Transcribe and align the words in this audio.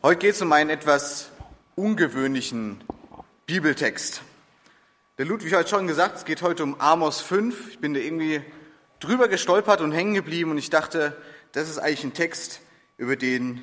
Heute 0.00 0.20
geht 0.20 0.36
es 0.36 0.42
um 0.42 0.52
einen 0.52 0.70
etwas 0.70 1.32
ungewöhnlichen 1.74 2.84
Bibeltext. 3.46 4.22
Der 5.18 5.26
Ludwig 5.26 5.52
hat 5.54 5.68
schon 5.68 5.88
gesagt, 5.88 6.18
es 6.18 6.24
geht 6.24 6.40
heute 6.40 6.62
um 6.62 6.80
Amos 6.80 7.20
5. 7.20 7.70
Ich 7.70 7.78
bin 7.80 7.94
da 7.94 8.00
irgendwie 8.00 8.40
drüber 9.00 9.26
gestolpert 9.26 9.80
und 9.80 9.90
hängen 9.90 10.14
geblieben 10.14 10.52
und 10.52 10.58
ich 10.58 10.70
dachte, 10.70 11.16
das 11.50 11.68
ist 11.68 11.78
eigentlich 11.78 12.04
ein 12.04 12.14
Text, 12.14 12.60
über 12.96 13.16
den 13.16 13.60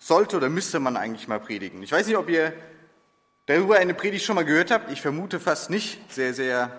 sollte 0.00 0.36
oder 0.36 0.48
müsste 0.48 0.80
man 0.80 0.96
eigentlich 0.96 1.28
mal 1.28 1.38
predigen. 1.38 1.80
Ich 1.84 1.92
weiß 1.92 2.08
nicht, 2.08 2.16
ob 2.16 2.28
ihr 2.28 2.52
darüber 3.46 3.76
eine 3.76 3.94
Predigt 3.94 4.24
schon 4.24 4.34
mal 4.34 4.44
gehört 4.44 4.72
habt. 4.72 4.90
Ich 4.90 5.00
vermute 5.00 5.38
fast 5.38 5.70
nicht. 5.70 6.12
Sehr, 6.12 6.34
sehr 6.34 6.76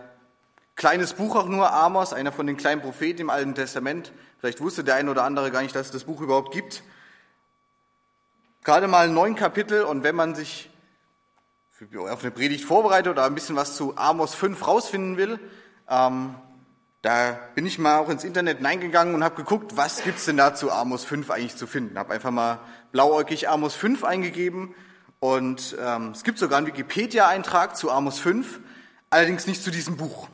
kleines 0.76 1.14
Buch 1.14 1.38
auch 1.38 1.48
nur, 1.48 1.72
Amos, 1.72 2.12
einer 2.12 2.34
von 2.34 2.48
den 2.48 2.58
kleinen 2.58 2.82
Propheten 2.82 3.22
im 3.22 3.30
Alten 3.30 3.56
Testament. 3.56 4.12
Vielleicht 4.40 4.60
wusste 4.60 4.84
der 4.84 4.96
eine 4.96 5.10
oder 5.10 5.24
andere 5.24 5.52
gar 5.52 5.62
nicht, 5.62 5.74
dass 5.74 5.86
es 5.86 5.94
das 5.94 6.04
Buch 6.04 6.20
überhaupt 6.20 6.54
gibt. 6.54 6.84
Gerade 8.64 8.88
mal 8.88 9.10
neun 9.10 9.36
Kapitel 9.36 9.84
und 9.84 10.04
wenn 10.04 10.16
man 10.16 10.36
sich 10.36 10.70
auf 12.10 12.22
eine 12.22 12.32
Predigt 12.32 12.64
vorbereitet 12.64 13.12
oder 13.12 13.26
ein 13.26 13.36
bisschen 13.36 13.58
was 13.58 13.76
zu 13.76 13.98
Amos 13.98 14.36
5 14.36 14.66
rausfinden 14.66 15.18
will, 15.18 15.38
ähm, 15.90 16.36
da 17.02 17.38
bin 17.56 17.66
ich 17.66 17.78
mal 17.78 17.98
auch 17.98 18.08
ins 18.08 18.24
Internet 18.24 18.60
hineingegangen 18.60 19.16
und 19.16 19.24
habe 19.26 19.36
geguckt, 19.36 19.76
was 19.76 20.02
gibt's 20.04 20.24
denn 20.24 20.38
da 20.38 20.56
zu 20.56 20.72
Amos 20.72 21.04
5 21.04 21.30
eigentlich 21.30 21.58
zu 21.58 21.68
finden. 21.68 22.00
Habe 22.00 22.14
einfach 22.14 22.32
mal 22.32 22.60
blauäugig 22.94 23.50
Amos 23.50 23.76
5 23.76 24.06
eingegeben 24.06 24.74
und 25.20 25.76
ähm, 25.82 26.12
es 26.12 26.24
gibt 26.24 26.40
sogar 26.40 26.58
einen 26.58 26.68
Wikipedia-Eintrag 26.68 27.76
zu 27.76 27.92
Amos 27.92 28.20
5, 28.20 28.62
allerdings 29.10 29.46
nicht 29.46 29.62
zu 29.62 29.72
diesem 29.72 29.98
Buch, 29.98 30.30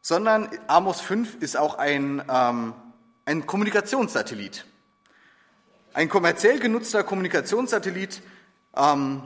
sondern 0.00 0.48
Amos 0.68 1.02
5 1.02 1.42
ist 1.42 1.58
auch 1.58 1.74
ein, 1.74 2.22
ähm, 2.30 2.72
ein 3.26 3.44
Kommunikationssatellit. 3.44 4.64
Ein 5.96 6.10
kommerziell 6.10 6.58
genutzter 6.58 7.04
Kommunikationssatellit 7.04 8.20
ähm, 8.76 9.22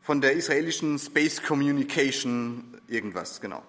von 0.00 0.22
der 0.22 0.32
israelischen 0.32 0.98
Space 0.98 1.42
Communication 1.42 2.80
irgendwas, 2.88 3.42
genau. 3.42 3.62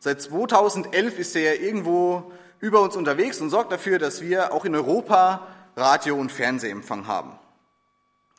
Seit 0.00 0.20
2011 0.20 1.20
ist 1.20 1.36
er 1.36 1.60
irgendwo 1.60 2.32
über 2.58 2.80
uns 2.80 2.96
unterwegs 2.96 3.40
und 3.40 3.50
sorgt 3.50 3.70
dafür, 3.70 4.00
dass 4.00 4.22
wir 4.22 4.52
auch 4.52 4.64
in 4.64 4.74
Europa 4.74 5.46
Radio- 5.76 6.16
und 6.16 6.32
Fernsehempfang 6.32 7.06
haben. 7.06 7.38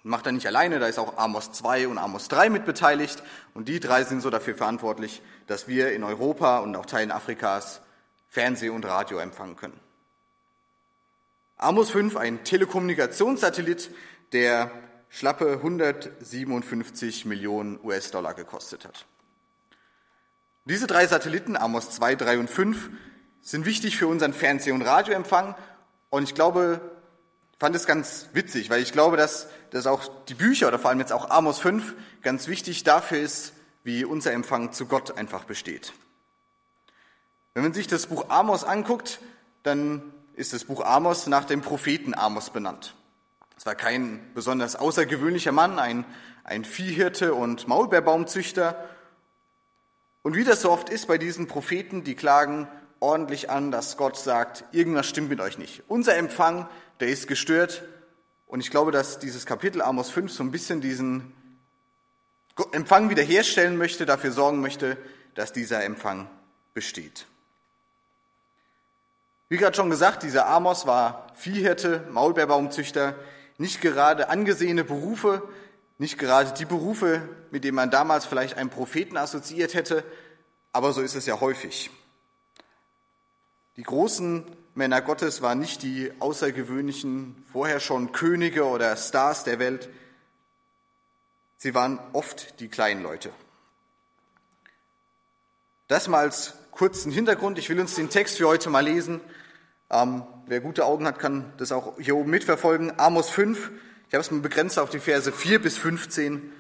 Macht 0.03 0.25
er 0.25 0.33
nicht 0.33 0.47
alleine, 0.47 0.79
da 0.79 0.87
ist 0.87 0.99
auch 0.99 1.17
Amos 1.17 1.53
2 1.53 1.87
und 1.87 1.99
Amos 1.99 2.27
3 2.27 2.49
mit 2.49 2.65
beteiligt 2.65 3.23
und 3.53 3.69
die 3.69 3.79
drei 3.79 4.03
sind 4.03 4.19
so 4.19 4.29
dafür 4.29 4.55
verantwortlich, 4.55 5.21
dass 5.47 5.69
wir 5.69 5.93
in 5.93 6.03
Europa 6.03 6.59
und 6.59 6.75
auch 6.75 6.85
Teilen 6.85 7.11
Afrikas 7.13 7.79
Fernseh- 8.27 8.67
und 8.67 8.83
Radio 8.83 9.19
empfangen 9.19 9.55
können. 9.55 9.86
Amos 11.59 11.89
5, 11.89 12.17
ein 12.17 12.43
Telekommunikationssatellit, 12.43 13.89
der 14.31 14.69
schlappe 15.09 15.53
157 15.53 17.25
Millionen 17.25 17.79
US-Dollar 17.83 18.35
gekostet 18.35 18.85
hat. 18.85 19.07
Diese 20.65 20.85
drei 20.85 21.07
Satelliten, 21.07 21.57
Amos 21.57 21.89
2, 21.89 22.13
3 22.13 22.39
und 22.39 22.49
5, 22.51 22.91
sind 23.41 23.65
wichtig 23.65 23.97
für 23.97 24.05
unseren 24.05 24.33
Fernseh- 24.33 24.71
und 24.71 24.83
Radioempfang. 24.83 25.55
Und 26.11 26.23
ich 26.23 26.35
glaube, 26.35 26.79
fand 27.57 27.75
es 27.75 27.87
ganz 27.87 28.29
witzig, 28.33 28.69
weil 28.69 28.83
ich 28.83 28.91
glaube, 28.91 29.17
dass, 29.17 29.47
dass 29.71 29.87
auch 29.87 30.25
die 30.25 30.35
Bücher 30.35 30.67
oder 30.67 30.77
vor 30.77 30.91
allem 30.91 30.99
jetzt 30.99 31.13
auch 31.13 31.31
Amos 31.31 31.57
5 31.57 31.95
ganz 32.21 32.47
wichtig 32.47 32.83
dafür 32.83 33.17
ist, 33.17 33.53
wie 33.83 34.05
unser 34.05 34.31
Empfang 34.31 34.73
zu 34.73 34.85
Gott 34.85 35.17
einfach 35.17 35.45
besteht. 35.45 35.93
Wenn 37.55 37.63
man 37.63 37.73
sich 37.73 37.87
das 37.87 38.05
Buch 38.05 38.29
Amos 38.29 38.63
anguckt, 38.63 39.21
dann 39.63 40.13
ist 40.37 40.53
das 40.53 40.63
Buch 40.63 40.85
Amos 40.85 41.27
nach 41.27 41.43
dem 41.43 41.61
Propheten 41.61 42.13
Amos 42.13 42.51
benannt. 42.51 42.95
Es 43.57 43.65
war 43.65 43.75
kein 43.75 44.21
besonders 44.33 44.77
außergewöhnlicher 44.77 45.51
Mann, 45.51 45.79
ein, 45.79 46.05
ein 46.45 46.63
Viehhirte 46.63 47.33
und 47.33 47.67
Maulbeerbaumzüchter, 47.67 48.87
und 50.27 50.35
wie 50.35 50.43
das 50.43 50.61
so 50.61 50.71
oft 50.71 50.89
ist 50.89 51.07
bei 51.07 51.17
diesen 51.17 51.47
Propheten, 51.47 52.03
die 52.03 52.13
klagen 52.13 52.67
ordentlich 52.99 53.49
an, 53.49 53.71
dass 53.71 53.95
Gott 53.95 54.17
sagt, 54.17 54.65
irgendwas 54.73 55.07
stimmt 55.07 55.29
mit 55.29 55.39
euch 55.39 55.57
nicht. 55.57 55.83
Unser 55.87 56.17
Empfang, 56.17 56.67
der 56.99 57.07
ist 57.07 57.29
gestört. 57.29 57.83
Und 58.45 58.59
ich 58.59 58.69
glaube, 58.69 58.91
dass 58.91 59.19
dieses 59.19 59.45
Kapitel 59.45 59.81
Amos 59.81 60.09
5 60.09 60.29
so 60.29 60.43
ein 60.43 60.51
bisschen 60.51 60.81
diesen 60.81 61.31
Empfang 62.73 63.09
wiederherstellen 63.09 63.77
möchte, 63.77 64.05
dafür 64.05 64.33
sorgen 64.33 64.59
möchte, 64.59 64.97
dass 65.33 65.53
dieser 65.53 65.85
Empfang 65.85 66.29
besteht. 66.73 67.25
Wie 69.49 69.57
gerade 69.57 69.75
schon 69.75 69.89
gesagt, 69.89 70.23
dieser 70.23 70.47
Amos 70.47 70.85
war 70.85 71.27
Viehhirte, 71.35 72.05
Maulbeerbaumzüchter, 72.11 73.15
nicht 73.57 73.81
gerade 73.81 74.29
angesehene 74.29 74.83
Berufe, 74.83 75.41
nicht 75.97 76.19
gerade 76.19 76.53
die 76.53 76.65
Berufe, 76.65 77.27
mit 77.49 77.63
denen 77.63 77.75
man 77.75 77.89
damals 77.89 78.25
vielleicht 78.25 78.57
einen 78.57 78.69
Propheten 78.69 79.17
assoziiert 79.17 79.73
hätte, 79.73 80.03
aber 80.73 80.93
so 80.93 81.01
ist 81.01 81.15
es 81.15 81.25
ja 81.25 81.39
häufig. 81.39 81.89
Die 83.77 83.83
großen 83.83 84.45
Männer 84.75 85.01
Gottes 85.01 85.41
waren 85.41 85.59
nicht 85.59 85.81
die 85.81 86.11
außergewöhnlichen, 86.19 87.43
vorher 87.51 87.79
schon 87.79 88.11
Könige 88.11 88.65
oder 88.65 88.95
Stars 88.97 89.43
der 89.43 89.59
Welt. 89.59 89.89
Sie 91.57 91.73
waren 91.73 91.99
oft 92.13 92.59
die 92.59 92.67
kleinen 92.67 93.01
Leute. 93.01 93.31
Das 95.87 96.07
mal 96.07 96.25
als 96.25 96.53
kurzen 96.77 97.11
Hintergrund. 97.11 97.57
Ich 97.57 97.69
will 97.69 97.79
uns 97.79 97.95
den 97.95 98.11
Text 98.11 98.37
für 98.37 98.47
heute 98.47 98.69
mal 98.69 98.85
lesen. 98.85 99.19
Ähm, 99.89 100.23
wer 100.45 100.61
gute 100.61 100.85
Augen 100.85 101.07
hat, 101.07 101.17
kann 101.17 101.51
das 101.57 101.71
auch 101.71 101.97
hier 101.99 102.15
oben 102.15 102.29
mitverfolgen. 102.29 102.99
Amos 102.99 103.31
5, 103.31 103.71
ich 104.07 104.13
habe 104.13 104.21
es 104.21 104.29
mal 104.29 104.41
begrenzt 104.41 104.77
auf 104.77 104.91
die 104.91 104.99
Verse 104.99 105.31
4 105.31 105.59
bis 105.59 105.75
15 105.79 106.53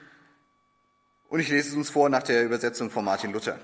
und 1.29 1.39
ich 1.39 1.49
lese 1.49 1.69
es 1.69 1.75
uns 1.75 1.91
vor 1.91 2.09
nach 2.09 2.23
der 2.23 2.43
Übersetzung 2.43 2.89
von 2.89 3.05
Martin 3.05 3.31
Luther. 3.31 3.59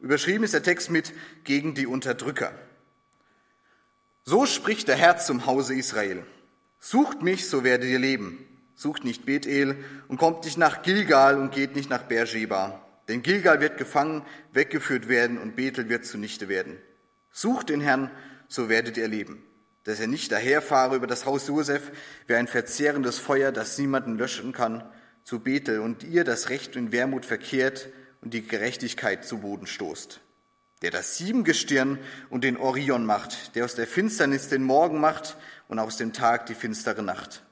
Überschrieben 0.00 0.44
ist 0.44 0.52
der 0.52 0.62
Text 0.62 0.90
mit 0.90 1.14
gegen 1.44 1.74
die 1.74 1.86
Unterdrücker. 1.86 2.52
So 4.24 4.44
spricht 4.44 4.86
der 4.86 4.96
Herr 4.96 5.16
zum 5.16 5.46
Hause 5.46 5.74
Israel. 5.74 6.26
Sucht 6.78 7.22
mich, 7.22 7.48
so 7.48 7.64
werdet 7.64 7.88
ihr 7.88 7.98
leben. 7.98 8.46
Sucht 8.74 9.02
nicht 9.02 9.24
Bethel 9.24 9.82
und 10.08 10.18
kommt 10.18 10.44
nicht 10.44 10.58
nach 10.58 10.82
Gilgal 10.82 11.38
und 11.38 11.52
geht 11.52 11.74
nicht 11.74 11.88
nach 11.88 12.02
Beersheba. 12.02 12.84
Denn 13.08 13.22
Gilgal 13.22 13.60
wird 13.60 13.78
gefangen, 13.78 14.24
weggeführt 14.52 15.08
werden 15.08 15.38
und 15.38 15.56
Bethel 15.56 15.88
wird 15.88 16.04
zunichte 16.04 16.48
werden. 16.48 16.78
Sucht 17.30 17.70
den 17.70 17.80
Herrn, 17.80 18.10
so 18.48 18.68
werdet 18.68 18.96
ihr 18.96 19.08
leben 19.08 19.42
dass 19.88 20.00
er 20.00 20.06
nicht 20.06 20.32
daherfahre 20.32 20.96
über 20.96 21.06
das 21.06 21.24
Haus 21.24 21.48
Josef 21.48 21.90
wie 22.26 22.34
ein 22.34 22.46
verzehrendes 22.46 23.18
Feuer, 23.18 23.52
das 23.52 23.78
niemanden 23.78 24.18
löschen 24.18 24.52
kann, 24.52 24.84
zu 25.24 25.40
Bethel 25.40 25.80
und 25.80 26.04
ihr 26.04 26.24
das 26.24 26.50
Recht 26.50 26.76
in 26.76 26.92
Wermut 26.92 27.24
verkehrt 27.24 27.88
und 28.20 28.34
die 28.34 28.46
Gerechtigkeit 28.46 29.24
zu 29.24 29.38
Boden 29.38 29.66
stoßt. 29.66 30.20
Der 30.82 30.90
das 30.90 31.16
Siebengestirn 31.16 31.98
und 32.28 32.44
den 32.44 32.58
Orion 32.58 33.06
macht, 33.06 33.56
der 33.56 33.64
aus 33.64 33.76
der 33.76 33.86
Finsternis 33.86 34.50
den 34.50 34.62
Morgen 34.62 35.00
macht 35.00 35.38
und 35.68 35.78
aus 35.78 35.96
dem 35.96 36.12
Tag 36.12 36.44
die 36.44 36.54
finstere 36.54 37.02
Nacht. 37.02 37.42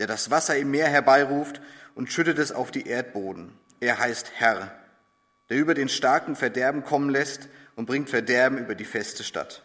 Der 0.00 0.08
das 0.08 0.32
Wasser 0.32 0.56
im 0.56 0.72
Meer 0.72 0.88
herbeiruft 0.88 1.60
und 1.94 2.12
schüttet 2.12 2.40
es 2.40 2.50
auf 2.50 2.72
die 2.72 2.88
Erdboden. 2.88 3.52
Er 3.78 4.00
heißt 4.00 4.32
Herr, 4.34 4.76
der 5.48 5.58
über 5.58 5.74
den 5.74 5.88
starken 5.88 6.36
Verderben 6.36 6.84
kommen 6.84 7.10
lässt 7.10 7.48
und 7.76 7.86
bringt 7.86 8.10
Verderben 8.10 8.58
über 8.58 8.74
die 8.74 8.84
feste 8.84 9.24
Stadt. 9.24 9.62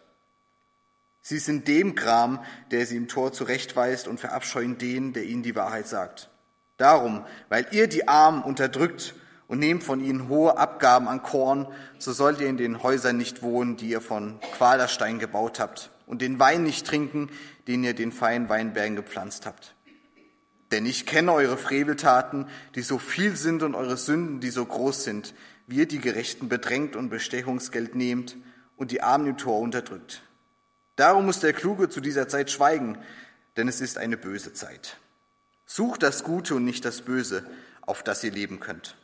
Sie 1.21 1.39
sind 1.39 1.67
dem 1.67 1.95
Gram, 1.95 2.43
der 2.71 2.85
sie 2.85 2.97
im 2.97 3.07
Tor 3.07 3.33
zurechtweist 3.33 4.07
und 4.07 4.19
verabscheuen 4.19 4.77
den, 4.77 5.13
der 5.13 5.25
ihnen 5.25 5.43
die 5.43 5.55
Wahrheit 5.55 5.87
sagt. 5.87 6.29
Darum, 6.77 7.25
weil 7.49 7.67
ihr 7.71 7.87
die 7.87 8.07
Armen 8.07 8.41
unterdrückt 8.41 9.13
und 9.47 9.59
nehmt 9.59 9.83
von 9.83 9.99
ihnen 9.99 10.29
hohe 10.29 10.57
Abgaben 10.57 11.07
an 11.07 11.23
Korn, 11.23 11.67
so 11.97 12.13
sollt 12.13 12.39
ihr 12.39 12.47
in 12.47 12.57
den 12.57 12.83
Häusern 12.83 13.17
nicht 13.17 13.41
wohnen, 13.41 13.75
die 13.75 13.89
ihr 13.89 14.01
von 14.01 14.39
Quaderstein 14.57 15.19
gebaut 15.19 15.59
habt, 15.59 15.91
und 16.05 16.21
den 16.21 16.39
Wein 16.39 16.63
nicht 16.63 16.87
trinken, 16.87 17.29
den 17.67 17.83
ihr 17.83 17.93
den 17.93 18.11
feinen 18.11 18.47
Weinbergen 18.47 18.95
gepflanzt 18.95 19.45
habt. 19.45 19.75
Denn 20.71 20.85
ich 20.85 21.05
kenne 21.05 21.33
eure 21.33 21.57
Freveltaten, 21.57 22.47
die 22.75 22.81
so 22.81 22.97
viel 22.97 23.35
sind, 23.35 23.61
und 23.63 23.75
eure 23.75 23.97
Sünden, 23.97 24.39
die 24.39 24.51
so 24.51 24.65
groß 24.65 25.03
sind, 25.03 25.33
wie 25.69 25.77
ihr 25.77 25.87
die 25.87 25.99
Gerechten 25.99 26.49
bedrängt 26.49 26.95
und 26.95 27.09
Bestechungsgeld 27.09 27.95
nehmt 27.95 28.35
und 28.75 28.91
die 28.91 29.01
Armen 29.01 29.27
im 29.27 29.37
Tor 29.37 29.59
unterdrückt. 29.59 30.23
Darum 30.95 31.25
muss 31.25 31.39
der 31.39 31.53
Kluge 31.53 31.89
zu 31.89 32.01
dieser 32.01 32.27
Zeit 32.27 32.49
schweigen, 32.49 32.97
denn 33.55 33.67
es 33.67 33.79
ist 33.79 33.97
eine 33.97 34.17
böse 34.17 34.53
Zeit. 34.53 34.97
Sucht 35.65 36.01
das 36.01 36.23
Gute 36.23 36.55
und 36.55 36.65
nicht 36.65 36.83
das 36.85 37.01
Böse, 37.01 37.45
auf 37.81 38.01
das 38.01 38.23
ihr 38.23 38.31
leben 38.31 38.59
könnt. 38.59 38.97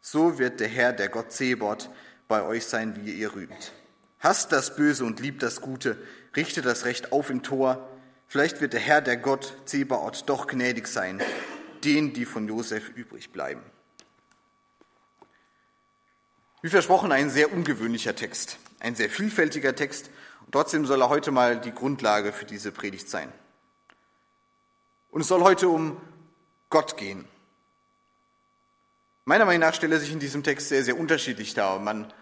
So 0.00 0.38
wird 0.38 0.60
der 0.60 0.68
Herr, 0.68 0.92
der 0.92 1.08
Gott 1.08 1.32
Zebot, 1.32 1.88
bei 2.26 2.42
euch 2.42 2.66
sein, 2.66 2.96
wie 2.96 3.12
ihr 3.12 3.34
rühmt. 3.34 3.72
Hasst 4.18 4.50
das 4.50 4.74
Böse 4.74 5.04
und 5.04 5.20
liebt 5.20 5.42
das 5.42 5.60
Gute, 5.60 5.96
richtet 6.34 6.64
das 6.64 6.84
Recht 6.84 7.12
auf 7.12 7.30
im 7.30 7.42
Tor. 7.42 7.88
Vielleicht 8.26 8.60
wird 8.60 8.72
der 8.72 8.80
Herr, 8.80 9.00
der 9.00 9.16
Gott 9.16 9.54
Zebaoth, 9.66 10.24
doch 10.26 10.48
gnädig 10.48 10.88
sein, 10.88 11.22
denen, 11.84 12.12
die 12.12 12.24
von 12.24 12.48
Josef 12.48 12.88
übrig 12.96 13.30
bleiben. 13.30 13.62
Wie 16.66 16.70
versprochen, 16.70 17.12
ein 17.12 17.30
sehr 17.30 17.52
ungewöhnlicher 17.52 18.16
Text, 18.16 18.58
ein 18.80 18.96
sehr 18.96 19.08
vielfältiger 19.08 19.76
Text 19.76 20.10
Trotzdem 20.50 20.84
soll 20.84 21.00
er 21.00 21.08
heute 21.08 21.30
mal 21.30 21.60
die 21.60 21.70
Grundlage 21.70 22.32
für 22.32 22.44
diese 22.44 22.72
Predigt 22.72 23.08
sein. 23.08 23.32
Und 25.10 25.20
es 25.20 25.28
soll 25.28 25.42
heute 25.42 25.68
um 25.68 26.00
Gott 26.68 26.96
gehen. 26.96 27.24
Meiner 29.24 29.44
Meinung 29.44 29.60
nach 29.60 29.74
stellt 29.74 29.92
er 29.92 30.00
sich 30.00 30.12
in 30.12 30.18
diesem 30.18 30.42
Text 30.42 30.68
sehr, 30.68 30.82
sehr 30.82 30.98
unterschiedlich 30.98 31.54
dar. 31.54 31.76
Und 31.76 31.84
man, 31.84 32.12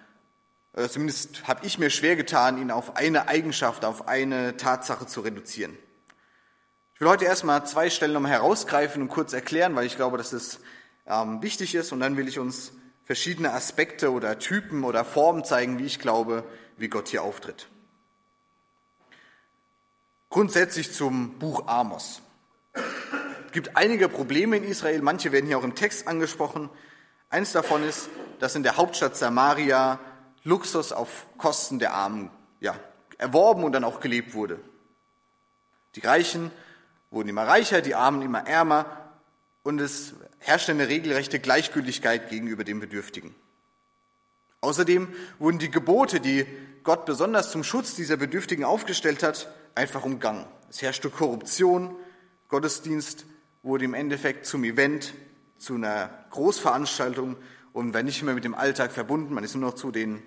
zumindest 0.91 1.49
habe 1.49 1.64
ich 1.64 1.79
mir 1.79 1.88
schwer 1.88 2.14
getan, 2.14 2.61
ihn 2.61 2.70
auf 2.70 2.96
eine 2.96 3.29
Eigenschaft, 3.29 3.87
auf 3.87 4.08
eine 4.08 4.58
Tatsache 4.58 5.06
zu 5.06 5.23
reduzieren. 5.23 5.75
Ich 6.94 7.00
will 7.00 7.08
heute 7.08 7.25
erstmal 7.25 7.67
zwei 7.67 7.88
Stellen 7.88 8.12
nochmal 8.12 8.32
herausgreifen 8.32 9.00
und 9.00 9.08
kurz 9.08 9.32
erklären, 9.32 9.75
weil 9.75 9.87
ich 9.87 9.96
glaube, 9.96 10.19
dass 10.19 10.35
es 10.35 10.61
ähm, 11.06 11.43
wichtig 11.43 11.75
ist. 11.75 11.93
Und 11.93 12.00
dann 12.00 12.19
will 12.19 12.29
ich 12.29 12.38
uns 12.38 12.73
verschiedene 13.05 13.53
Aspekte 13.53 14.11
oder 14.11 14.39
Typen 14.39 14.85
oder 14.85 15.05
Formen 15.05 15.45
zeigen, 15.45 15.79
wie 15.79 15.85
ich 15.85 15.99
glaube, 15.99 16.45
wie 16.77 16.89
Gott 16.89 17.09
hier 17.09 17.23
auftritt. 17.23 17.69
Grundsätzlich 20.31 20.93
zum 20.93 21.39
Buch 21.39 21.69
Amos. 21.69 22.23
Es 22.75 23.53
gibt 23.53 23.77
einige 23.77 24.09
Probleme 24.09 24.56
in 24.56 24.65
Israel, 24.65 25.01
manche 25.01 25.31
werden 25.31 25.47
hier 25.47 25.59
auch 25.59 25.65
im 25.65 25.77
Text 25.77 26.09
angesprochen. 26.09 26.71
Eins 27.29 27.53
davon 27.53 27.85
ist, 27.85 28.09
dass 28.41 28.56
in 28.56 28.65
der 28.65 28.77
Hauptstadt 28.77 29.17
Samaria 29.17 30.01
Luxus 30.43 30.93
auf 30.93 31.27
Kosten 31.39 31.79
der 31.79 31.95
Armen 31.95 32.31
ja, 32.61 32.75
erworben 33.19 33.62
und 33.65 33.73
dann 33.73 33.85
auch 33.85 34.01
gelebt 34.01 34.35
wurde. 34.35 34.59
Die 35.95 36.01
Reichen 36.01 36.51
wurden 37.11 37.29
immer 37.29 37.47
reicher, 37.47 37.81
die 37.81 37.95
Armen 37.95 38.23
immer 38.23 38.47
ärmer 38.47 38.87
und 39.62 39.81
es 39.81 40.15
herrschte 40.44 40.73
eine 40.73 40.88
regelrechte 40.88 41.41
Gleichgültigkeit 41.41 42.29
gegenüber 42.29 42.64
den 42.64 42.81
Bedürftigen. 42.81 43.35
Außerdem 44.61 45.08
wurden 45.38 45.58
die 45.58 45.70
Gebote, 45.70 46.20
die 46.20 46.46
Gott 46.82 47.06
besonders 47.06 47.50
zum 47.50 47.64
Schutz 47.64 47.96
dieser 47.96 48.17
Bedürftigen 48.17 48.64
aufgestellt 48.64 49.23
hat, 49.23 49.52
einfach 49.75 50.05
umgangen. 50.05 50.46
Es 50.70 50.82
herrschte 50.82 51.11
Korruption, 51.11 51.96
Gottesdienst 52.49 53.26
wurde 53.62 53.87
im 53.87 53.94
Endeffekt 53.94 54.46
zum 54.46 54.64
Event, 54.64 55.14
zu 55.58 55.75
einer 55.75 56.11
Großveranstaltung 56.31 57.37
und 57.73 57.94
war 57.94 58.02
nicht 58.02 58.23
mehr 58.23 58.35
mit 58.35 58.44
dem 58.44 58.55
Alltag 58.55 58.93
verbunden. 58.93 59.32
Man 59.32 59.44
ist 59.44 59.55
nur 59.55 59.70
noch 59.70 59.75
zu 59.75 59.91
den 59.91 60.23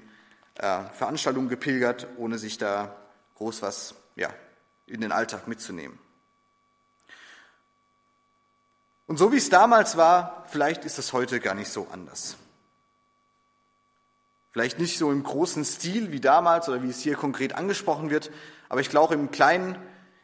äh, 0.55 0.83
Veranstaltungen 0.93 1.47
gepilgert, 1.47 2.07
ohne 2.17 2.39
sich 2.39 2.57
da 2.57 2.95
groß 3.35 3.61
was 3.61 3.95
ja, 4.15 4.29
in 4.87 5.01
den 5.01 5.11
Alltag 5.11 5.47
mitzunehmen. 5.47 5.99
Und 9.07 9.17
so 9.17 9.31
wie 9.31 9.37
es 9.37 9.49
damals 9.49 9.95
war, 9.95 10.43
vielleicht 10.47 10.85
ist 10.85 10.99
es 10.99 11.13
heute 11.13 11.39
gar 11.39 11.55
nicht 11.55 11.71
so 11.71 11.87
anders. 11.91 12.35
Vielleicht 14.51 14.79
nicht 14.79 14.97
so 14.97 15.11
im 15.11 15.23
großen 15.23 15.63
Stil 15.63 16.11
wie 16.11 16.19
damals 16.19 16.67
oder 16.67 16.83
wie 16.83 16.89
es 16.89 16.99
hier 16.99 17.15
konkret 17.15 17.53
angesprochen 17.53 18.09
wird, 18.09 18.31
aber 18.69 18.81
ich 18.81 18.89
glaube 18.89 19.13
im 19.13 19.31
Kleinen, 19.31 19.77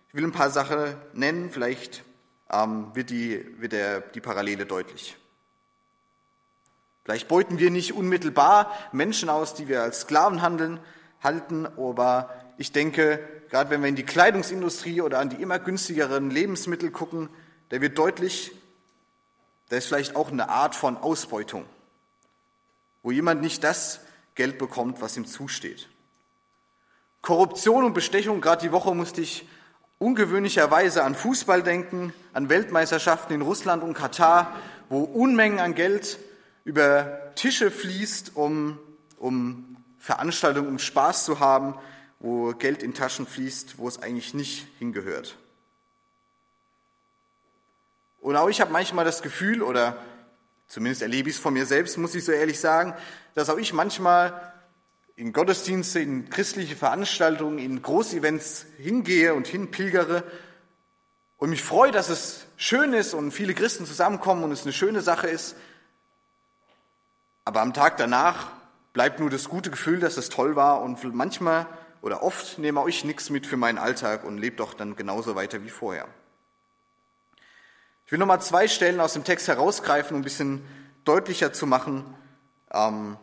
ich 0.10 0.16
will 0.16 0.26
ein 0.26 0.32
paar 0.32 0.50
Sachen 0.50 0.96
nennen, 1.14 1.50
vielleicht 1.50 2.04
ähm, 2.52 2.88
wird, 2.94 3.10
die, 3.10 3.46
wird 3.60 3.72
der, 3.72 4.02
die 4.02 4.22
Parallele 4.22 4.66
deutlich. 4.66 5.18
Vielleicht 7.04 7.28
beuten 7.28 7.60
wir 7.60 7.72
nicht 7.72 7.94
unmittelbar 7.94 8.72
Menschen 8.92 9.30
aus, 9.30 9.54
die 9.54 9.68
wir 9.68 9.82
als 9.82 10.02
Sklaven 10.02 10.42
handeln, 10.42 10.80
halten, 11.22 11.66
aber 11.66 12.34
ich 12.58 12.72
denke, 12.72 13.20
gerade 13.50 13.70
wenn 13.70 13.82
wir 13.82 13.90
in 13.90 13.96
die 13.96 14.04
Kleidungsindustrie 14.04 15.02
oder 15.02 15.20
an 15.20 15.30
die 15.30 15.42
immer 15.42 15.60
günstigeren 15.60 16.30
Lebensmittel 16.30 16.92
gucken, 16.92 17.30
da 17.70 17.82
wird 17.82 17.98
deutlich, 17.98 18.52
da 19.70 19.78
ist 19.78 19.88
vielleicht 19.88 20.16
auch 20.16 20.32
eine 20.32 20.50
Art 20.50 20.76
von 20.76 20.98
Ausbeutung, 20.98 21.66
wo 23.02 23.12
jemand 23.12 23.42
nicht 23.42 23.64
das 23.64 24.02
Geld 24.36 24.58
bekommt, 24.58 25.02
was 25.02 25.18
ihm 25.18 25.26
zusteht. 25.26 25.90
Korruption 27.22 27.86
und 27.86 27.94
Bestechung, 27.94 28.42
gerade 28.42 28.62
die 28.62 28.72
Woche 28.72 28.94
musste 28.94 29.22
ich 29.22 29.48
ungewöhnlicherweise 29.98 31.04
an 31.04 31.16
Fußball 31.16 31.64
denken, 31.64 32.14
an 32.34 32.50
Weltmeisterschaften 32.50 33.34
in 33.34 33.42
Russland 33.42 33.84
und 33.84 33.94
Katar, 33.94 34.56
wo 34.90 35.00
Unmengen 35.04 35.60
an 35.60 35.76
Geld 35.76 36.20
über 36.66 37.34
Tische 37.36 37.72
fließt, 37.72 38.36
um, 38.36 38.78
um 39.18 39.78
Veranstaltungen, 39.98 40.68
um 40.68 40.80
Spaß 40.80 41.24
zu 41.24 41.40
haben, 41.40 41.76
wo 42.20 42.54
Geld 42.54 42.84
in 42.84 42.94
Taschen 42.94 43.26
fließt, 43.26 43.78
wo 43.78 43.88
es 43.88 44.02
eigentlich 44.02 44.34
nicht 44.34 44.68
hingehört. 44.80 45.38
Und 48.24 48.38
auch 48.38 48.48
ich 48.48 48.62
habe 48.62 48.72
manchmal 48.72 49.04
das 49.04 49.22
Gefühl, 49.22 49.62
oder 49.62 49.98
zumindest 50.68 51.02
erlebe 51.02 51.30
ich 51.30 51.36
es 51.36 51.42
von 51.42 51.54
mir 51.54 51.66
selbst, 51.66 51.98
muss 51.98 52.16
ich 52.16 52.24
so 52.24 52.32
ehrlich 52.32 52.58
sagen, 52.58 52.96
dass 53.36 53.50
auch 53.50 53.58
ich 53.58 53.74
manchmal 53.74 54.54
in 55.18 55.34
Gottesdienste, 55.34 56.00
in 56.00 56.30
christliche 56.30 56.78
Veranstaltungen, 56.78 57.60
in 57.60 57.82
Großevents 57.82 58.66
hingehe 58.78 59.34
und 59.34 59.46
hinpilgere 59.46 60.24
und 61.36 61.50
mich 61.50 61.62
freue, 61.62 61.92
dass 61.92 62.08
es 62.08 62.46
schön 62.56 62.94
ist 62.94 63.14
und 63.14 63.32
viele 63.32 63.54
Christen 63.54 63.86
zusammenkommen 63.86 64.46
und 64.46 64.54
es 64.54 64.64
eine 64.64 64.72
schöne 64.72 65.02
Sache 65.02 65.28
ist. 65.28 65.58
Aber 67.44 67.60
am 67.60 67.74
Tag 67.74 67.98
danach 67.98 68.52
bleibt 68.94 69.20
nur 69.20 69.32
das 69.32 69.50
gute 69.50 69.70
Gefühl, 69.70 70.00
dass 70.00 70.16
es 70.16 70.30
toll 70.30 70.56
war 70.56 70.82
und 70.82 71.04
manchmal 71.14 71.68
oder 72.02 72.24
oft 72.24 72.58
nehme 72.58 72.80
auch 72.80 72.88
ich 72.88 73.04
nichts 73.04 73.30
mit 73.30 73.46
für 73.46 73.58
meinen 73.58 73.78
Alltag 73.78 74.24
und 74.24 74.38
lebe 74.38 74.56
doch 74.56 74.74
dann 74.74 74.96
genauso 74.96 75.36
weiter 75.36 75.62
wie 75.66 75.70
vorher. 75.70 76.08
Ich 78.06 78.12
will 78.12 78.20
nochmal 78.20 78.42
zwei 78.42 78.68
Stellen 78.68 79.00
aus 79.00 79.14
dem 79.14 79.24
Text 79.24 79.48
herausgreifen, 79.48 80.16
um 80.16 80.22
ein 80.22 80.24
bisschen 80.24 80.62
deutlicher 81.06 81.54
zu 81.54 81.66
machen, 81.66 82.06
ähm, 82.72 83.18